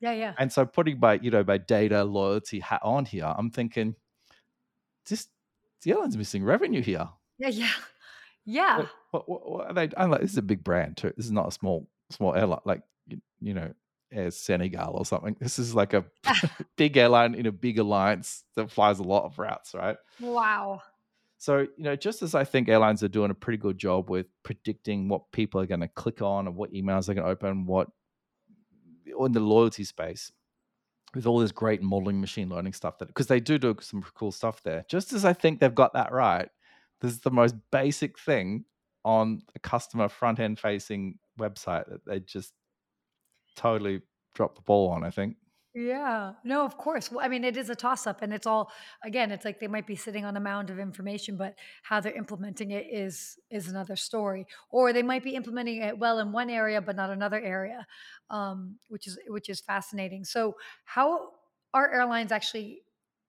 Yeah. 0.00 0.12
Yeah. 0.12 0.34
And 0.38 0.52
so 0.52 0.64
putting 0.66 1.00
my, 1.00 1.14
you 1.14 1.30
know, 1.30 1.44
my 1.46 1.58
data 1.58 2.04
loyalty 2.04 2.60
hat 2.60 2.80
on 2.82 3.04
here, 3.04 3.32
I'm 3.36 3.50
thinking, 3.50 3.94
this 5.08 5.28
the 5.82 5.92
airline's 5.92 6.16
missing 6.16 6.44
revenue 6.44 6.82
here. 6.82 7.08
Yeah. 7.38 7.48
Yeah. 7.48 7.70
Yeah. 8.48 8.86
What, 9.10 9.28
what, 9.28 9.50
what 9.50 9.66
are 9.66 9.74
they? 9.74 9.88
I'm 9.96 10.08
like, 10.08 10.20
this 10.20 10.30
is 10.30 10.38
a 10.38 10.42
big 10.42 10.62
brand 10.62 10.96
too. 10.96 11.12
This 11.16 11.26
is 11.26 11.32
not 11.32 11.48
a 11.48 11.50
small 11.50 11.88
small 12.10 12.32
airline 12.32 12.60
like 12.64 12.82
you, 13.08 13.20
you 13.40 13.54
know 13.54 13.72
Air 14.12 14.30
Senegal 14.30 14.94
or 14.94 15.04
something. 15.04 15.36
This 15.40 15.58
is 15.58 15.74
like 15.74 15.92
a 15.92 16.04
big 16.76 16.96
airline 16.96 17.34
in 17.34 17.46
a 17.46 17.52
big 17.52 17.78
alliance 17.78 18.44
that 18.54 18.70
flies 18.70 18.98
a 18.98 19.02
lot 19.02 19.24
of 19.24 19.38
routes, 19.38 19.74
right? 19.74 19.96
Wow. 20.20 20.82
So 21.46 21.58
you 21.60 21.84
know, 21.84 21.94
just 21.94 22.22
as 22.22 22.34
I 22.34 22.42
think 22.42 22.68
airlines 22.68 23.04
are 23.04 23.08
doing 23.08 23.30
a 23.30 23.34
pretty 23.34 23.58
good 23.58 23.78
job 23.78 24.10
with 24.10 24.26
predicting 24.42 25.06
what 25.06 25.30
people 25.30 25.60
are 25.60 25.66
going 25.66 25.78
to 25.78 25.86
click 25.86 26.20
on 26.20 26.48
and 26.48 26.56
what 26.56 26.72
emails 26.72 27.06
they're 27.06 27.14
going 27.14 27.24
to 27.24 27.30
open, 27.30 27.66
what 27.66 27.86
in 29.06 29.30
the 29.30 29.38
loyalty 29.38 29.84
space 29.84 30.32
with 31.14 31.24
all 31.24 31.38
this 31.38 31.52
great 31.52 31.80
modeling 31.82 32.20
machine 32.20 32.48
learning 32.48 32.72
stuff 32.72 32.98
that 32.98 33.06
because 33.06 33.28
they 33.28 33.38
do 33.38 33.58
do 33.58 33.76
some 33.80 34.04
cool 34.16 34.32
stuff 34.32 34.60
there. 34.64 34.84
Just 34.88 35.12
as 35.12 35.24
I 35.24 35.34
think 35.34 35.60
they've 35.60 35.72
got 35.72 35.92
that 35.92 36.10
right, 36.10 36.48
this 37.00 37.12
is 37.12 37.20
the 37.20 37.30
most 37.30 37.54
basic 37.70 38.18
thing 38.18 38.64
on 39.04 39.40
a 39.54 39.60
customer 39.60 40.08
front 40.08 40.40
end 40.40 40.58
facing 40.58 41.16
website 41.38 41.88
that 41.88 42.04
they 42.04 42.18
just 42.18 42.54
totally 43.54 44.02
dropped 44.34 44.56
the 44.56 44.62
ball 44.62 44.90
on. 44.90 45.04
I 45.04 45.10
think. 45.10 45.36
Yeah. 45.78 46.32
No, 46.42 46.64
of 46.64 46.78
course. 46.78 47.12
Well, 47.12 47.22
I 47.22 47.28
mean, 47.28 47.44
it 47.44 47.54
is 47.58 47.68
a 47.68 47.74
toss 47.74 48.06
up 48.06 48.22
and 48.22 48.32
it's 48.32 48.46
all 48.46 48.72
again, 49.04 49.30
it's 49.30 49.44
like 49.44 49.60
they 49.60 49.66
might 49.66 49.86
be 49.86 49.94
sitting 49.94 50.24
on 50.24 50.34
a 50.34 50.40
mound 50.40 50.70
of 50.70 50.78
information, 50.78 51.36
but 51.36 51.54
how 51.82 52.00
they're 52.00 52.16
implementing 52.16 52.70
it 52.70 52.86
is 52.90 53.38
is 53.50 53.68
another 53.68 53.94
story. 53.94 54.46
Or 54.70 54.94
they 54.94 55.02
might 55.02 55.22
be 55.22 55.34
implementing 55.34 55.82
it 55.82 55.98
well 55.98 56.18
in 56.20 56.32
one 56.32 56.48
area 56.48 56.80
but 56.80 56.96
not 56.96 57.10
another 57.10 57.38
area. 57.38 57.86
Um, 58.30 58.76
which 58.88 59.06
is 59.06 59.18
which 59.28 59.50
is 59.50 59.60
fascinating. 59.60 60.24
So, 60.24 60.54
how 60.86 61.32
are 61.74 61.92
airlines 61.92 62.32
actually 62.32 62.80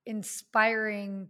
inspiring 0.05 1.27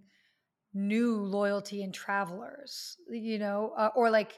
new 0.73 1.15
loyalty 1.17 1.81
in 1.83 1.91
travelers, 1.91 2.97
you 3.09 3.39
know, 3.39 3.73
uh, 3.77 3.89
or 3.95 4.09
like 4.11 4.37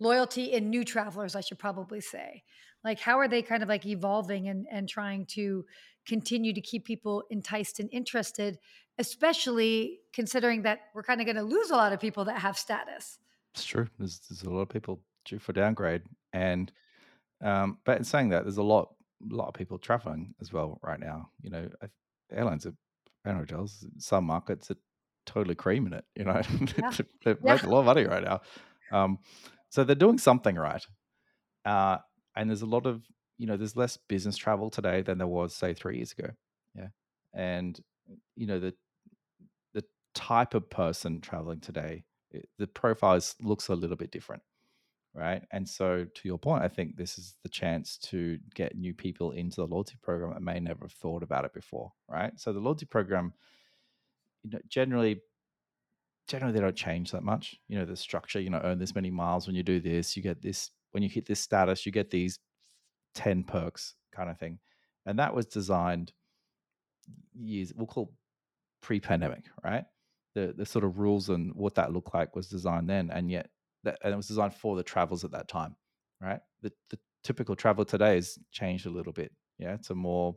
loyalty 0.00 0.52
in 0.52 0.70
new 0.70 0.84
travelers, 0.84 1.36
I 1.36 1.40
should 1.40 1.58
probably 1.58 2.00
say. 2.00 2.42
Like, 2.84 2.98
how 3.00 3.18
are 3.18 3.28
they 3.28 3.42
kind 3.42 3.62
of 3.62 3.68
like 3.68 3.86
evolving 3.86 4.48
and, 4.48 4.66
and 4.70 4.88
trying 4.88 5.26
to 5.26 5.64
continue 6.06 6.52
to 6.52 6.60
keep 6.60 6.84
people 6.84 7.24
enticed 7.30 7.80
and 7.80 7.88
interested, 7.92 8.58
especially 8.98 10.00
considering 10.12 10.62
that 10.62 10.80
we're 10.94 11.02
kind 11.02 11.20
of 11.20 11.26
going 11.26 11.36
to 11.36 11.42
lose 11.42 11.70
a 11.70 11.76
lot 11.76 11.92
of 11.92 12.00
people 12.00 12.24
that 12.24 12.38
have 12.38 12.56
status? 12.58 13.18
It's 13.54 13.64
true. 13.64 13.86
There's, 13.98 14.18
there's 14.28 14.42
a 14.42 14.50
lot 14.50 14.60
of 14.62 14.68
people 14.68 15.02
due 15.24 15.38
for 15.38 15.52
downgrade, 15.52 16.02
and 16.32 16.72
um, 17.42 17.78
but 17.84 17.98
in 17.98 18.04
saying 18.04 18.30
that, 18.30 18.44
there's 18.44 18.56
a 18.58 18.62
lot, 18.62 18.94
a 19.30 19.34
lot 19.34 19.48
of 19.48 19.54
people 19.54 19.78
traveling 19.78 20.34
as 20.40 20.52
well 20.52 20.78
right 20.82 20.98
now. 21.00 21.30
You 21.42 21.50
know, 21.50 21.68
airlines 22.32 22.66
are 22.66 22.74
and 23.24 23.36
hotels. 23.36 23.86
Some 23.98 24.24
markets 24.24 24.70
are 24.70 24.76
totally 25.26 25.54
creaming 25.54 25.92
it. 25.92 26.04
You 26.16 26.24
know, 26.24 26.40
Yeah. 26.78 26.90
they're 27.24 27.38
Yeah. 27.44 27.54
making 27.54 27.68
a 27.68 27.72
lot 27.72 27.80
of 27.80 27.86
money 27.86 28.04
right 28.04 28.24
now. 28.24 28.40
Um, 28.90 29.18
so 29.68 29.84
they're 29.84 29.94
doing 29.96 30.18
something 30.18 30.56
right. 30.56 30.84
Uh, 31.64 31.98
and 32.34 32.48
there's 32.50 32.62
a 32.62 32.66
lot 32.66 32.86
of 32.86 33.02
you 33.42 33.48
know, 33.48 33.56
there's 33.56 33.76
less 33.76 33.96
business 33.96 34.36
travel 34.36 34.70
today 34.70 35.02
than 35.02 35.18
there 35.18 35.26
was 35.26 35.52
say 35.52 35.74
three 35.74 35.96
years 35.96 36.12
ago. 36.12 36.30
Yeah, 36.76 36.88
and 37.34 37.78
you 38.36 38.46
know 38.46 38.60
the 38.60 38.72
the 39.74 39.84
type 40.14 40.54
of 40.54 40.70
person 40.70 41.20
traveling 41.20 41.58
today, 41.58 42.04
it, 42.30 42.48
the 42.58 42.68
profile 42.68 43.20
looks 43.40 43.66
a 43.66 43.74
little 43.74 43.96
bit 43.96 44.12
different 44.12 44.42
right? 45.14 45.42
And 45.50 45.68
so, 45.68 46.06
to 46.14 46.20
your 46.24 46.38
point, 46.38 46.64
I 46.64 46.68
think 46.68 46.96
this 46.96 47.18
is 47.18 47.34
the 47.42 47.48
chance 47.48 47.98
to 47.98 48.38
get 48.54 48.76
new 48.76 48.94
people 48.94 49.32
into 49.32 49.56
the 49.56 49.66
loyalty 49.66 49.96
program 50.02 50.32
that 50.32 50.40
may 50.40 50.58
never 50.58 50.84
have 50.84 50.92
thought 50.92 51.22
about 51.22 51.44
it 51.44 51.52
before, 51.52 51.92
right? 52.08 52.32
So, 52.40 52.52
the 52.52 52.60
loyalty 52.60 52.86
program, 52.86 53.34
you 54.42 54.50
know, 54.50 54.60
generally, 54.68 55.20
generally 56.28 56.54
they 56.54 56.60
don't 56.60 56.74
change 56.74 57.10
that 57.10 57.24
much. 57.24 57.56
You 57.68 57.78
know, 57.78 57.84
the 57.84 57.96
structure, 57.96 58.40
you 58.40 58.48
know, 58.48 58.62
earn 58.64 58.78
this 58.78 58.94
many 58.94 59.10
miles 59.10 59.46
when 59.46 59.54
you 59.56 59.62
do 59.62 59.80
this, 59.80 60.16
you 60.16 60.22
get 60.22 60.40
this 60.40 60.70
when 60.92 61.02
you 61.02 61.10
hit 61.10 61.26
this 61.26 61.40
status, 61.40 61.84
you 61.84 61.92
get 61.92 62.10
these 62.10 62.38
ten 63.14 63.44
perks. 63.44 63.94
kind 64.12 64.30
of 64.30 64.38
thing. 64.38 64.58
And 65.06 65.18
that 65.18 65.34
was 65.34 65.46
designed 65.46 66.12
years, 67.34 67.72
we'll 67.74 67.86
call 67.86 68.12
pre 68.80 69.00
pandemic, 69.00 69.44
right? 69.64 69.84
The, 70.34 70.54
the 70.56 70.66
sort 70.66 70.84
of 70.84 70.98
rules 70.98 71.28
and 71.28 71.52
what 71.54 71.74
that 71.74 71.92
looked 71.92 72.14
like 72.14 72.36
was 72.36 72.48
designed 72.48 72.88
then. 72.88 73.10
And 73.10 73.30
yet, 73.30 73.48
that, 73.84 73.98
and 74.04 74.12
it 74.12 74.16
was 74.16 74.28
designed 74.28 74.54
for 74.54 74.76
the 74.76 74.82
travels 74.82 75.24
at 75.24 75.32
that 75.32 75.48
time, 75.48 75.74
right? 76.20 76.40
The, 76.62 76.72
the 76.90 76.98
typical 77.24 77.56
travel 77.56 77.84
today 77.84 78.14
has 78.14 78.38
changed 78.52 78.86
a 78.86 78.90
little 78.90 79.12
bit. 79.12 79.32
Yeah. 79.58 79.74
It's 79.74 79.90
a 79.90 79.94
more 79.94 80.36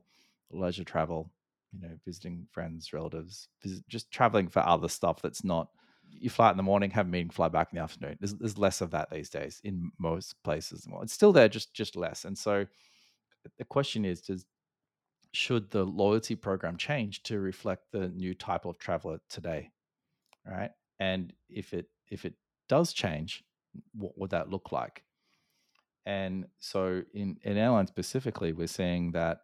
leisure 0.52 0.84
travel, 0.84 1.32
you 1.72 1.82
know, 1.82 1.96
visiting 2.06 2.48
friends, 2.52 2.92
relatives, 2.92 3.48
visit, 3.64 3.88
just 3.88 4.12
traveling 4.12 4.48
for 4.48 4.60
other 4.60 4.90
stuff 4.90 5.22
that's 5.22 5.44
not 5.44 5.70
you 6.12 6.30
fly 6.30 6.48
out 6.48 6.52
in 6.52 6.58
the 6.58 6.63
morning, 6.63 6.91
have 6.91 7.08
a 7.08 7.10
meeting, 7.10 7.30
fly 7.30 7.48
back 7.48 7.70
in 7.72 7.78
the 7.78 7.84
afternoon. 7.84 8.18
There's, 8.20 8.34
there's 8.36 8.58
less 8.58 8.82
of 8.82 8.91
that 8.91 9.10
these 9.12 9.30
days 9.30 9.62
in 9.63 9.91
most 10.00 10.36
places. 10.44 10.88
It's 11.02 11.13
still 11.13 11.34
there, 11.34 11.50
just 11.50 11.74
just 11.74 11.96
less. 11.96 12.26
And 12.26 12.38
so 12.38 12.65
the 13.58 13.65
question 13.65 14.06
is, 14.06 14.22
does 14.22 14.46
should 15.34 15.70
the 15.70 15.84
loyalty 15.84 16.36
program 16.36 16.78
change 16.78 17.22
to 17.24 17.39
reflect 17.39 17.91
the 17.91 18.08
new 18.10 18.34
type 18.34 18.65
of 18.65 18.80
traveler 18.80 19.20
today, 19.30 19.70
right? 20.48 20.72
And 21.00 21.34
if 21.50 21.74
it 21.74 21.88
if 22.10 22.26
it 22.26 22.36
does 22.70 22.94
change, 22.94 23.44
what 23.94 24.18
would 24.18 24.32
that 24.32 24.50
look 24.50 24.72
like? 24.72 25.04
And 26.06 26.46
so 26.60 27.04
in 27.13 27.38
in 27.44 27.58
airlines 27.58 27.89
specifically, 27.89 28.54
we're 28.54 28.68
seeing 28.68 29.12
that 29.12 29.39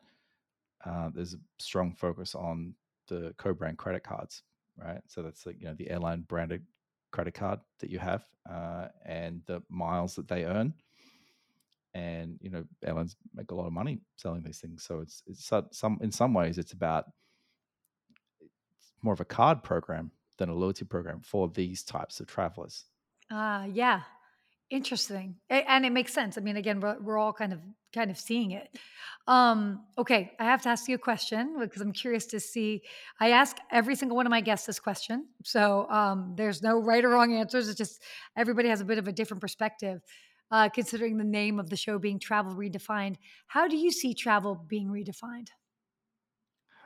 uh, 0.86 1.10
there's 1.14 1.34
a 1.34 1.40
strong 1.60 1.94
focus 1.94 2.36
on 2.36 2.76
the 3.08 3.34
co-brand 3.38 3.78
credit 3.78 4.04
cards 4.04 4.44
right? 4.78 5.02
So 5.08 5.22
that's 5.22 5.46
like 5.46 5.58
you 5.60 5.68
know 5.68 5.76
the 5.76 5.90
airline 5.90 6.22
branded 6.28 6.64
credit 7.12 7.34
card 7.34 7.60
that 7.80 7.90
you 7.90 8.00
have 8.00 8.24
uh, 8.50 8.88
and 9.06 9.42
the 9.46 9.62
miles 9.70 10.16
that 10.16 10.28
they 10.28 10.46
earn. 10.46 10.74
And 11.94 12.38
you 12.42 12.50
know 12.50 12.64
airlines 12.86 13.18
make 13.36 13.52
a 13.52 13.56
lot 13.56 13.68
of 13.68 13.74
money 13.74 14.00
selling 14.16 14.44
these 14.44 14.60
things, 14.60 14.84
so 14.84 15.02
it's 15.02 15.24
it's 15.28 15.52
some 15.72 16.00
in 16.02 16.12
some 16.12 16.34
ways 16.34 16.58
it's 16.58 16.72
about 16.72 17.06
it's 18.40 18.94
more 19.02 19.14
of 19.14 19.20
a 19.20 19.26
card 19.26 19.62
program 19.62 20.12
than 20.38 20.48
a 20.48 20.56
loyalty 20.56 20.86
program 20.86 21.20
for 21.20 21.50
these 21.50 21.84
types 21.84 22.22
of 22.22 22.28
travelers. 22.28 22.86
Ah, 23.30 23.64
uh, 23.64 23.66
yeah, 23.66 24.02
Interesting. 24.72 25.36
And 25.50 25.86
it 25.86 25.92
makes 25.92 26.14
sense. 26.14 26.38
I 26.38 26.42
mean, 26.42 26.56
again, 26.56 26.80
we're, 26.80 26.98
we're 27.02 27.18
all 27.18 27.34
kind 27.34 27.52
of 27.52 27.60
kind 27.94 28.10
of 28.10 28.18
seeing 28.18 28.52
it. 28.52 28.70
Um, 29.28 29.84
okay, 29.98 30.32
I 30.40 30.46
have 30.46 30.62
to 30.62 30.70
ask 30.70 30.88
you 30.88 30.96
a 30.96 30.98
question 30.98 31.58
because 31.60 31.82
I'm 31.82 31.92
curious 31.92 32.26
to 32.28 32.40
see. 32.40 32.82
I 33.20 33.32
ask 33.32 33.58
every 33.70 33.96
single 33.96 34.16
one 34.16 34.26
of 34.26 34.30
my 34.30 34.40
guests 34.40 34.66
this 34.66 34.80
question, 34.80 35.28
so 35.44 35.90
um, 35.90 36.36
there's 36.38 36.64
no 36.64 36.80
right 36.80 37.04
or 37.04 37.10
wrong 37.10 37.34
answers. 37.34 37.68
It's 37.68 37.78
just 37.78 38.02
everybody 38.38 38.70
has 38.70 38.80
a 38.80 38.86
bit 38.86 38.98
of 38.98 39.10
a 39.10 39.12
different 39.12 39.42
perspective. 39.42 40.02
Uh, 40.52 40.70
considering 40.70 41.18
the 41.18 41.24
name 41.24 41.60
of 41.60 41.70
the 41.70 41.78
show 41.78 42.00
being 42.00 42.20
Travel 42.20 42.54
Redefined, 42.54 43.16
how 43.48 43.68
do 43.68 43.78
you 43.78 43.92
see 43.92 44.14
travel 44.14 44.56
being 44.68 44.88
redefined? 44.88 45.48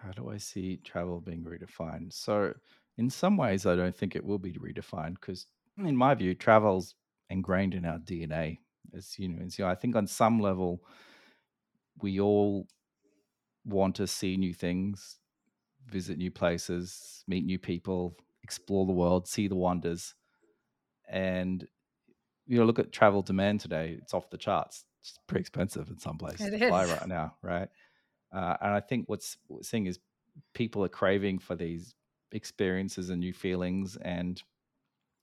How 0.02 0.12
do 0.12 0.30
I 0.30 0.38
see 0.38 0.78
travel 0.78 1.20
being 1.20 1.44
redefined? 1.44 2.14
So, 2.14 2.54
in 2.98 3.10
some 3.12 3.38
ways, 3.38 3.66
I 3.66 3.76
don't 3.76 3.96
think 3.96 4.16
it 4.16 4.24
will 4.24 4.40
be 4.40 4.54
redefined 4.54 5.16
because, 5.20 5.48
in 5.78 5.96
my 5.96 6.14
view, 6.16 6.36
travel's 6.36 6.96
ingrained 7.30 7.74
in 7.74 7.86
our 7.86 7.98
DNA 7.98 8.60
as 8.96 9.14
humans. 9.14 9.58
You 9.58 9.66
know, 9.66 9.72
I 9.72 9.76
think 9.76 9.96
on 9.96 10.08
some 10.08 10.40
level, 10.40 10.82
we 12.02 12.20
all 12.20 12.68
want 13.66 13.96
to 13.96 14.08
see 14.08 14.38
new 14.38 14.54
things, 14.54 15.20
visit 15.88 16.18
new 16.18 16.32
places, 16.32 17.24
meet 17.28 17.46
new 17.46 17.60
people, 17.60 18.18
explore 18.44 18.86
the 18.86 18.92
world, 18.92 19.28
see 19.28 19.48
the 19.48 19.56
wonders. 19.56 20.14
And 21.08 21.68
you 22.48 22.60
know, 22.60 22.66
look 22.66 22.80
at 22.80 22.92
travel 22.92 23.22
demand 23.22 23.60
today; 23.60 23.98
it's 24.02 24.14
off 24.14 24.30
the 24.30 24.38
charts. 24.38 24.86
It's 25.02 25.20
pretty 25.28 25.42
expensive 25.42 25.90
in 25.90 26.00
some 26.00 26.18
places 26.18 26.50
to 26.50 26.58
fly 26.68 26.86
right 26.86 27.08
now, 27.08 27.36
right? 27.42 27.70
Uh, 28.34 28.58
and 28.62 28.74
I 28.74 28.80
think 28.80 29.08
what's, 29.08 29.38
what's 29.48 29.70
seeing 29.70 29.86
is 29.86 30.00
people 30.54 30.84
are 30.84 30.90
craving 30.90 31.40
for 31.40 31.56
these 31.56 31.94
experiences 32.32 33.10
and 33.10 33.20
new 33.20 33.34
feelings, 33.34 33.98
and 33.98 34.42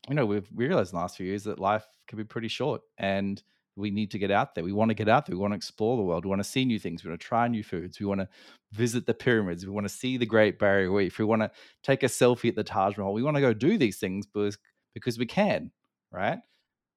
you 0.08 0.14
know, 0.14 0.26
we've 0.26 0.48
realized 0.54 0.92
in 0.92 0.96
the 0.96 1.02
last 1.02 1.16
few 1.16 1.26
years 1.26 1.44
that 1.44 1.58
life 1.58 1.86
can 2.08 2.18
be 2.18 2.24
pretty 2.24 2.48
short 2.48 2.82
and 2.98 3.42
we 3.76 3.90
need 3.90 4.10
to 4.10 4.18
get 4.18 4.30
out 4.30 4.54
there. 4.54 4.64
We 4.64 4.72
want 4.72 4.90
to 4.90 4.94
get 4.94 5.08
out 5.08 5.26
there. 5.26 5.34
We 5.34 5.40
want 5.40 5.52
to 5.52 5.56
explore 5.56 5.96
the 5.96 6.02
world. 6.02 6.24
We 6.24 6.28
want 6.28 6.42
to 6.42 6.48
see 6.48 6.64
new 6.64 6.78
things. 6.78 7.02
We 7.02 7.10
want 7.10 7.20
to 7.20 7.26
try 7.26 7.48
new 7.48 7.64
foods. 7.64 7.98
We 7.98 8.06
want 8.06 8.20
to 8.20 8.28
visit 8.72 9.06
the 9.06 9.14
pyramids. 9.14 9.64
We 9.64 9.72
want 9.72 9.86
to 9.86 9.94
see 9.94 10.18
the 10.18 10.26
Great 10.26 10.58
Barrier 10.58 10.90
Reef. 10.90 11.18
We 11.18 11.24
want 11.24 11.42
to 11.42 11.50
take 11.82 12.02
a 12.02 12.06
selfie 12.06 12.50
at 12.50 12.56
the 12.56 12.64
Taj 12.64 12.98
Mahal. 12.98 13.14
We 13.14 13.22
want 13.22 13.36
to 13.36 13.40
go 13.40 13.54
do 13.54 13.78
these 13.78 13.98
things 13.98 14.26
because, 14.26 14.58
because 14.92 15.18
we 15.18 15.24
can, 15.24 15.70
right? 16.10 16.40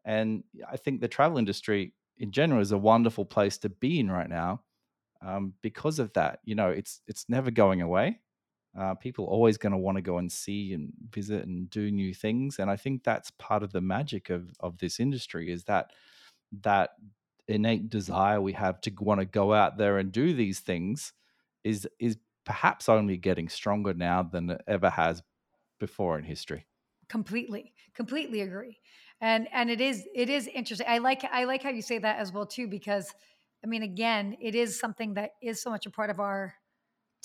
And 0.04 0.44
I 0.70 0.76
think 0.78 1.00
the 1.00 1.08
travel 1.08 1.38
industry 1.38 1.94
in 2.18 2.32
general 2.32 2.62
is 2.62 2.72
a 2.72 2.78
wonderful 2.78 3.26
place 3.26 3.58
to 3.60 3.70
be 3.70 4.00
in 4.00 4.12
right 4.12 4.30
now 4.30 4.62
um, 5.26 5.54
because 5.62 6.00
of 6.00 6.12
that. 6.14 6.40
You 6.44 6.56
know, 6.56 6.70
it's 6.70 7.02
it's 7.08 7.26
never 7.30 7.52
going 7.52 7.82
away 7.82 8.20
uh, 8.78 8.94
people 8.96 9.26
always 9.26 9.58
going 9.58 9.72
to 9.72 9.78
want 9.78 9.98
to 9.98 10.02
go 10.02 10.18
and 10.18 10.32
see 10.32 10.74
and 10.74 10.92
visit 11.10 11.46
and 11.46 11.70
do 11.70 11.92
new 11.92 12.14
things 12.14 12.60
and 12.60 12.70
i 12.70 12.76
think 12.76 13.04
that's 13.04 13.32
part 13.32 13.64
of 13.64 13.72
the 13.72 13.82
magic 13.82 14.30
of 14.30 14.52
of 14.60 14.78
this 14.78 15.00
industry 15.00 15.52
is 15.52 15.64
that 15.66 15.92
that 16.52 16.92
innate 17.48 17.90
desire 17.90 18.42
we 18.42 18.54
have 18.54 18.82
to 18.82 18.92
want 19.00 19.20
to 19.20 19.26
go 19.26 19.54
out 19.54 19.78
there 19.78 19.98
and 19.98 20.12
do 20.12 20.34
these 20.34 20.60
things 20.60 21.14
is 21.64 21.88
is 22.00 22.18
perhaps 22.46 22.88
only 22.90 23.18
getting 23.18 23.50
stronger 23.50 23.94
now 23.94 24.24
than 24.24 24.50
it 24.52 24.62
ever 24.68 24.90
has 24.90 25.22
before 25.80 26.18
in 26.18 26.24
history. 26.24 26.66
Completely 27.10 27.74
completely 27.94 28.42
agree 28.42 28.80
and 29.22 29.48
and 29.54 29.70
it 29.70 29.80
is 29.80 30.06
it 30.16 30.30
is 30.30 30.48
interesting 30.48 30.88
i 30.90 30.98
like 30.98 31.24
i 31.32 31.44
like 31.44 31.62
how 31.62 31.70
you 31.70 31.82
say 31.82 32.00
that 32.00 32.18
as 32.18 32.32
well 32.32 32.46
too 32.46 32.68
because 32.68 33.14
i 33.64 33.68
mean 33.68 33.84
again 33.84 34.36
it 34.42 34.56
is 34.56 34.80
something 34.80 35.14
that 35.14 35.32
is 35.42 35.62
so 35.62 35.70
much 35.70 35.86
a 35.86 35.92
part 35.92 36.10
of 36.10 36.20
our 36.20 36.56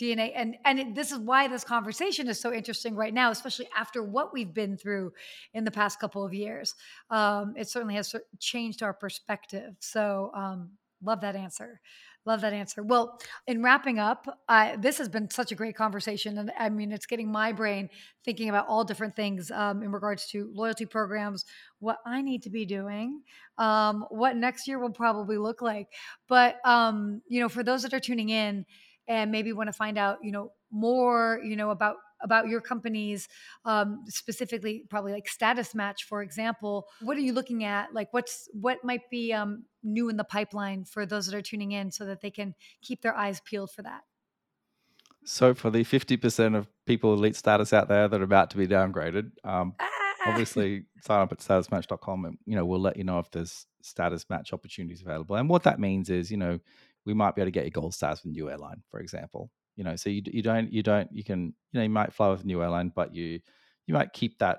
DNA. 0.00 0.32
And 0.34 0.56
and 0.64 0.78
it, 0.78 0.94
this 0.94 1.12
is 1.12 1.18
why 1.18 1.48
this 1.48 1.64
conversation 1.64 2.28
is 2.28 2.40
so 2.40 2.52
interesting 2.52 2.94
right 2.94 3.12
now, 3.12 3.30
especially 3.30 3.68
after 3.76 4.02
what 4.02 4.32
we've 4.32 4.54
been 4.54 4.76
through 4.76 5.12
in 5.54 5.64
the 5.64 5.70
past 5.70 6.00
couple 6.00 6.24
of 6.24 6.32
years. 6.32 6.74
Um, 7.10 7.54
it 7.56 7.68
certainly 7.68 7.94
has 7.94 8.14
changed 8.38 8.82
our 8.82 8.94
perspective. 8.94 9.74
So 9.80 10.30
um, 10.34 10.70
love 11.02 11.20
that 11.20 11.36
answer. 11.36 11.80
Love 12.26 12.42
that 12.42 12.52
answer. 12.52 12.82
Well, 12.82 13.18
in 13.46 13.62
wrapping 13.62 13.98
up, 13.98 14.26
this 14.78 14.98
has 14.98 15.08
been 15.08 15.30
such 15.30 15.52
a 15.52 15.54
great 15.54 15.74
conversation. 15.74 16.36
And 16.36 16.52
I 16.58 16.68
mean, 16.68 16.92
it's 16.92 17.06
getting 17.06 17.32
my 17.32 17.50
brain 17.50 17.88
thinking 18.26 18.50
about 18.50 18.66
all 18.68 18.84
different 18.84 19.16
things 19.16 19.50
um, 19.50 19.82
in 19.82 19.90
regards 19.90 20.26
to 20.28 20.50
loyalty 20.52 20.84
programs, 20.84 21.46
what 21.78 21.96
I 22.04 22.20
need 22.20 22.42
to 22.42 22.50
be 22.50 22.66
doing, 22.66 23.22
um, 23.56 24.04
what 24.10 24.36
next 24.36 24.68
year 24.68 24.78
will 24.78 24.90
probably 24.90 25.38
look 25.38 25.62
like. 25.62 25.88
But, 26.28 26.56
um, 26.66 27.22
you 27.26 27.40
know, 27.40 27.48
for 27.48 27.62
those 27.62 27.82
that 27.84 27.94
are 27.94 28.00
tuning 28.00 28.28
in, 28.28 28.66
and 29.08 29.30
maybe 29.30 29.52
want 29.52 29.68
to 29.68 29.72
find 29.72 29.98
out, 29.98 30.18
you 30.22 30.32
know, 30.32 30.52
more, 30.70 31.40
you 31.44 31.56
know, 31.56 31.70
about 31.70 31.96
about 32.22 32.48
your 32.48 32.60
companies 32.60 33.28
um, 33.64 34.04
specifically 34.06 34.84
probably 34.90 35.12
like 35.12 35.26
status 35.26 35.74
match 35.74 36.04
for 36.04 36.22
example. 36.22 36.86
What 37.00 37.16
are 37.16 37.20
you 37.20 37.32
looking 37.32 37.64
at? 37.64 37.94
Like 37.94 38.12
what's 38.12 38.48
what 38.52 38.84
might 38.84 39.08
be 39.10 39.32
um, 39.32 39.64
new 39.82 40.08
in 40.08 40.16
the 40.16 40.24
pipeline 40.24 40.84
for 40.84 41.06
those 41.06 41.26
that 41.26 41.34
are 41.34 41.42
tuning 41.42 41.72
in 41.72 41.90
so 41.90 42.04
that 42.04 42.20
they 42.20 42.30
can 42.30 42.54
keep 42.82 43.02
their 43.02 43.16
eyes 43.16 43.40
peeled 43.40 43.70
for 43.70 43.82
that? 43.82 44.02
So 45.24 45.54
for 45.54 45.70
the 45.70 45.84
50% 45.84 46.56
of 46.56 46.66
people 46.86 47.12
elite 47.12 47.36
status 47.36 47.72
out 47.72 47.88
there 47.88 48.08
that 48.08 48.20
are 48.20 48.24
about 48.24 48.50
to 48.50 48.56
be 48.56 48.66
downgraded 48.66 49.30
um, 49.44 49.74
ah! 49.78 49.88
obviously 50.26 50.84
sign 51.02 51.20
up 51.20 51.32
at 51.32 51.38
statusmatch.com 51.38 52.24
and 52.24 52.38
you 52.46 52.56
know 52.56 52.64
we'll 52.64 52.80
let 52.80 52.96
you 52.96 53.04
know 53.04 53.18
if 53.18 53.30
there's 53.30 53.66
status 53.82 54.26
match 54.28 54.52
opportunities 54.52 55.00
available. 55.00 55.36
And 55.36 55.48
what 55.48 55.62
that 55.64 55.80
means 55.80 56.10
is 56.10 56.30
you 56.30 56.36
know 56.36 56.60
we 57.06 57.14
might 57.14 57.34
be 57.34 57.40
able 57.40 57.48
to 57.48 57.52
get 57.52 57.64
you 57.64 57.70
gold 57.70 57.94
stars 57.94 58.22
with 58.22 58.32
new 58.32 58.50
airline, 58.50 58.82
for 58.90 59.00
example. 59.00 59.50
You 59.76 59.84
know, 59.84 59.96
so 59.96 60.10
you 60.10 60.22
you 60.26 60.42
don't 60.42 60.72
you 60.72 60.82
don't 60.82 61.08
you 61.12 61.24
can 61.24 61.54
you 61.72 61.78
know 61.78 61.82
you 61.82 61.90
might 61.90 62.12
fly 62.12 62.28
with 62.28 62.44
new 62.44 62.62
airline, 62.62 62.92
but 62.94 63.14
you 63.14 63.40
you 63.86 63.94
might 63.94 64.12
keep 64.12 64.38
that 64.38 64.58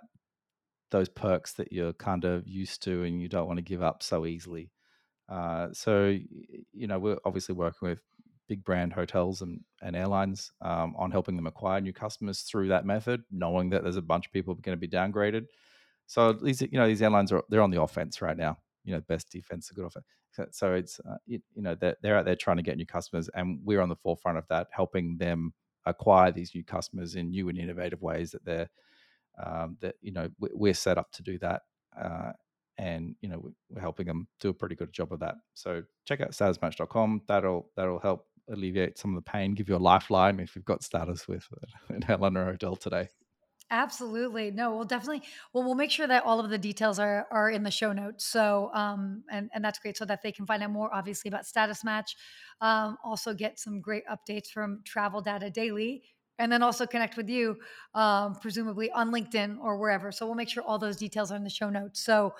those 0.90 1.10
perks 1.10 1.54
that 1.54 1.72
you're 1.72 1.94
kind 1.94 2.26
of 2.26 2.48
used 2.48 2.84
to 2.84 3.04
and 3.04 3.22
you 3.22 3.30
don't 3.30 3.48
want 3.48 3.58
to 3.58 3.64
give 3.64 3.82
up 3.82 4.04
so 4.04 4.26
easily. 4.26 4.72
Uh, 5.30 5.70
so 5.74 6.18
you 6.74 6.88
know 6.88 7.00
we're 7.00 7.18
obviously 7.26 7.56
working 7.56 7.90
with 7.90 8.02
big 8.48 8.66
brand 8.66 8.92
hotels 8.92 9.42
and, 9.42 9.62
and 9.82 9.96
airlines 9.96 10.52
um, 10.62 10.94
on 10.98 11.10
helping 11.10 11.38
them 11.38 11.48
acquire 11.48 11.80
new 11.80 11.94
customers 11.94 12.42
through 12.42 12.68
that 12.68 12.86
method, 12.86 13.24
knowing 13.32 13.70
that 13.70 13.82
there's 13.82 13.96
a 13.96 14.02
bunch 14.02 14.26
of 14.26 14.34
people 14.34 14.54
going 14.56 14.78
to 14.78 14.88
be 14.88 14.90
downgraded. 14.90 15.46
So 16.08 16.34
these 16.34 16.62
you 16.62 16.74
know 16.74 16.88
these 16.88 17.02
airlines 17.02 17.32
are 17.32 17.44
they're 17.50 17.62
on 17.62 17.72
the 17.72 17.82
offense 17.82 18.22
right 18.22 18.36
now. 18.36 18.58
You 18.84 18.94
know, 18.94 19.02
best 19.08 19.32
defense, 19.32 19.70
a 19.72 19.74
good 19.74 19.86
offense. 19.86 20.06
So 20.52 20.74
it's 20.74 21.00
uh, 21.00 21.18
you, 21.26 21.42
you 21.56 21.62
know 21.62 21.76
they're, 21.76 21.96
they're 22.02 22.18
out 22.18 22.26
there 22.26 22.36
trying 22.36 22.58
to 22.58 22.64
get 22.64 22.78
new 22.78 22.86
customers, 22.86 23.30
and 23.34 23.60
we're 23.64 23.82
on 23.82 23.90
the 23.90 23.96
forefront 23.96 24.38
of 24.38 24.48
that, 24.50 24.68
helping 24.72 25.18
them 25.18 25.54
acquire 25.86 26.32
these 26.32 26.54
new 26.54 26.64
customers 26.64 27.16
in 27.16 27.32
new 27.32 27.50
and 27.50 27.58
innovative 27.58 28.02
ways 28.02 28.32
that 28.32 28.46
they're 28.46 28.70
um, 29.44 29.78
that 29.82 29.96
you 30.02 30.12
know 30.12 30.30
we're 30.40 30.74
set 30.74 30.98
up 30.98 31.12
to 31.14 31.24
do 31.24 31.38
that. 31.40 31.64
Uh, 32.00 32.32
and 32.78 33.16
you 33.22 33.30
know 33.30 33.52
we're 33.70 33.82
helping 33.82 34.08
them 34.08 34.28
do 34.40 34.50
a 34.50 34.54
pretty 34.54 34.76
good 34.76 34.92
job 34.92 35.12
of 35.14 35.20
that. 35.20 35.36
So 35.54 35.84
check 36.06 36.22
out 36.22 36.32
statusmatch.com. 36.32 37.22
That'll 37.28 37.70
that'll 37.76 38.00
help 38.00 38.28
alleviate 38.50 38.98
some 38.98 39.16
of 39.16 39.24
the 39.24 39.30
pain, 39.30 39.54
give 39.54 39.70
you 39.70 39.76
a 39.76 39.78
lifeline 39.78 40.40
if 40.40 40.56
you've 40.56 40.66
got 40.66 40.84
status 40.84 41.28
with 41.28 41.48
an 41.90 42.04
or 42.38 42.46
hotel 42.46 42.76
today. 42.76 43.10
Absolutely. 43.74 44.52
No, 44.52 44.76
we'll 44.76 44.84
definitely 44.84 45.24
well 45.54 45.64
we'll 45.64 45.76
make 45.76 45.92
sure 45.92 46.06
that 46.06 46.26
all 46.26 46.42
of 46.42 46.50
the 46.50 46.58
details 46.58 47.00
are 47.00 47.26
are 47.32 47.50
in 47.50 47.64
the 47.64 47.72
show 47.72 47.94
notes. 47.94 48.26
So 48.26 48.70
um 48.74 49.24
and 49.32 49.50
and 49.54 49.64
that's 49.64 49.80
great 49.80 49.96
so 49.98 50.04
that 50.06 50.22
they 50.22 50.32
can 50.34 50.46
find 50.46 50.62
out 50.62 50.72
more 50.72 50.94
obviously 50.94 51.30
about 51.30 51.46
status 51.46 51.82
match. 51.84 52.18
Um 52.60 52.98
also 53.02 53.34
get 53.34 53.60
some 53.60 53.80
great 53.80 54.04
updates 54.08 54.48
from 54.50 54.82
Travel 54.84 55.22
Data 55.22 55.50
Daily 55.50 56.04
and 56.38 56.52
then 56.52 56.64
also 56.64 56.86
connect 56.86 57.16
with 57.16 57.30
you 57.30 57.58
um 57.94 58.36
presumably 58.36 58.92
on 58.92 59.10
LinkedIn 59.10 59.58
or 59.62 59.78
wherever. 59.78 60.12
So 60.12 60.26
we'll 60.26 60.36
make 60.36 60.50
sure 60.50 60.64
all 60.64 60.78
those 60.78 60.98
details 60.98 61.32
are 61.32 61.38
in 61.38 61.46
the 61.46 61.50
show 61.50 61.70
notes. 61.70 62.02
So 62.04 62.34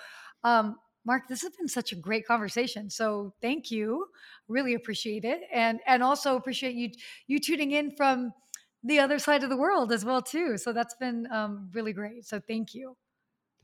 um 0.44 0.76
Mark, 1.04 1.26
this 1.28 1.42
has 1.42 1.50
been 1.56 1.66
such 1.66 1.90
a 1.92 1.96
great 1.96 2.26
conversation. 2.26 2.88
So 2.88 3.34
thank 3.42 3.72
you. 3.72 4.06
Really 4.48 4.74
appreciate 4.74 5.24
it. 5.24 5.40
And 5.52 5.80
and 5.86 6.02
also 6.02 6.36
appreciate 6.36 6.74
you 6.74 6.90
you 7.26 7.40
tuning 7.40 7.72
in 7.72 7.90
from 7.96 8.32
the 8.84 8.98
other 8.98 9.18
side 9.18 9.42
of 9.42 9.50
the 9.50 9.56
world 9.56 9.92
as 9.92 10.04
well 10.04 10.22
too. 10.22 10.56
So 10.58 10.72
that's 10.72 10.94
been 10.94 11.26
um, 11.30 11.70
really 11.72 11.92
great. 11.92 12.24
So 12.26 12.40
thank 12.40 12.74
you. 12.74 12.96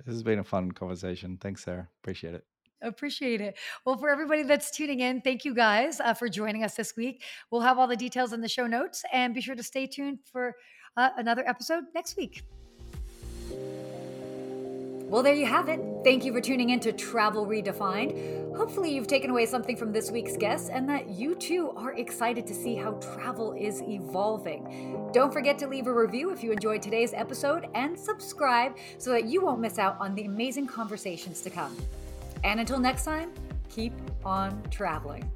This 0.05 0.15
has 0.15 0.23
been 0.23 0.39
a 0.39 0.45
fun 0.45 0.71
conversation. 0.71 1.39
Thanks, 1.41 1.65
Sarah. 1.65 1.89
Appreciate 2.03 2.35
it. 2.35 2.45
Appreciate 2.81 3.41
it. 3.41 3.57
Well, 3.85 3.97
for 3.97 4.09
everybody 4.09 4.45
that's 4.45 4.71
tuning 4.71 5.01
in, 5.01 5.21
thank 5.21 5.45
you 5.45 5.53
guys 5.55 6.01
uh, 6.01 6.15
for 6.15 6.29
joining 6.29 6.63
us 6.63 6.77
this 6.77 6.95
week. 6.97 7.25
We'll 7.51 7.63
have 7.63 7.79
all 7.79 7.89
the 7.89 7.97
details 7.97 8.33
in 8.33 8.41
the 8.41 8.49
show 8.49 8.69
notes 8.69 9.05
and 9.13 9.35
be 9.35 9.41
sure 9.41 9.57
to 9.57 9.65
stay 9.65 9.89
tuned 9.89 10.21
for 10.25 10.55
uh, 10.97 11.11
another 11.17 11.47
episode 11.49 11.85
next 11.95 12.17
week. 12.17 12.45
Well, 15.09 15.23
there 15.23 15.33
you 15.33 15.47
have 15.47 15.71
it. 15.71 15.81
Thank 16.05 16.27
you 16.27 16.35
for 16.35 16.41
tuning 16.43 16.69
in 16.69 16.81
to 16.81 16.93
Travel 16.93 17.47
Redefined. 17.47 18.55
Hopefully, 18.55 18.93
you've 18.93 19.07
taken 19.07 19.31
away 19.31 19.47
something 19.47 19.75
from 19.75 19.91
this 19.91 20.11
week's 20.11 20.37
guest 20.37 20.69
and 20.71 20.87
that 20.87 21.09
you 21.09 21.35
too 21.35 21.71
are 21.77 21.95
excited 21.95 22.47
to 22.47 22.53
see 22.53 22.77
how 22.77 22.93
travel 22.93 23.55
is 23.55 23.81
evolving. 23.81 25.09
Don't 25.15 25.33
forget 25.33 25.59
to 25.61 25.67
leave 25.67 25.87
a 25.87 25.95
review 25.95 26.31
if 26.31 26.45
you 26.45 26.53
enjoyed 26.53 26.83
today's 26.83 27.15
episode 27.15 27.69
and 27.75 27.99
subscribe 27.99 28.77
so 28.99 29.09
that 29.11 29.25
you 29.25 29.41
won't 29.41 29.61
miss 29.61 29.79
out 29.79 29.97
on 29.99 30.15
the 30.15 30.27
amazing 30.27 30.67
conversations 30.67 31.41
to 31.41 31.49
come. 31.49 31.75
And 32.45 32.61
until 32.61 32.79
next 32.79 33.07
time, 33.07 33.33
keep 33.71 33.95
on 34.27 34.63
traveling. 34.71 35.31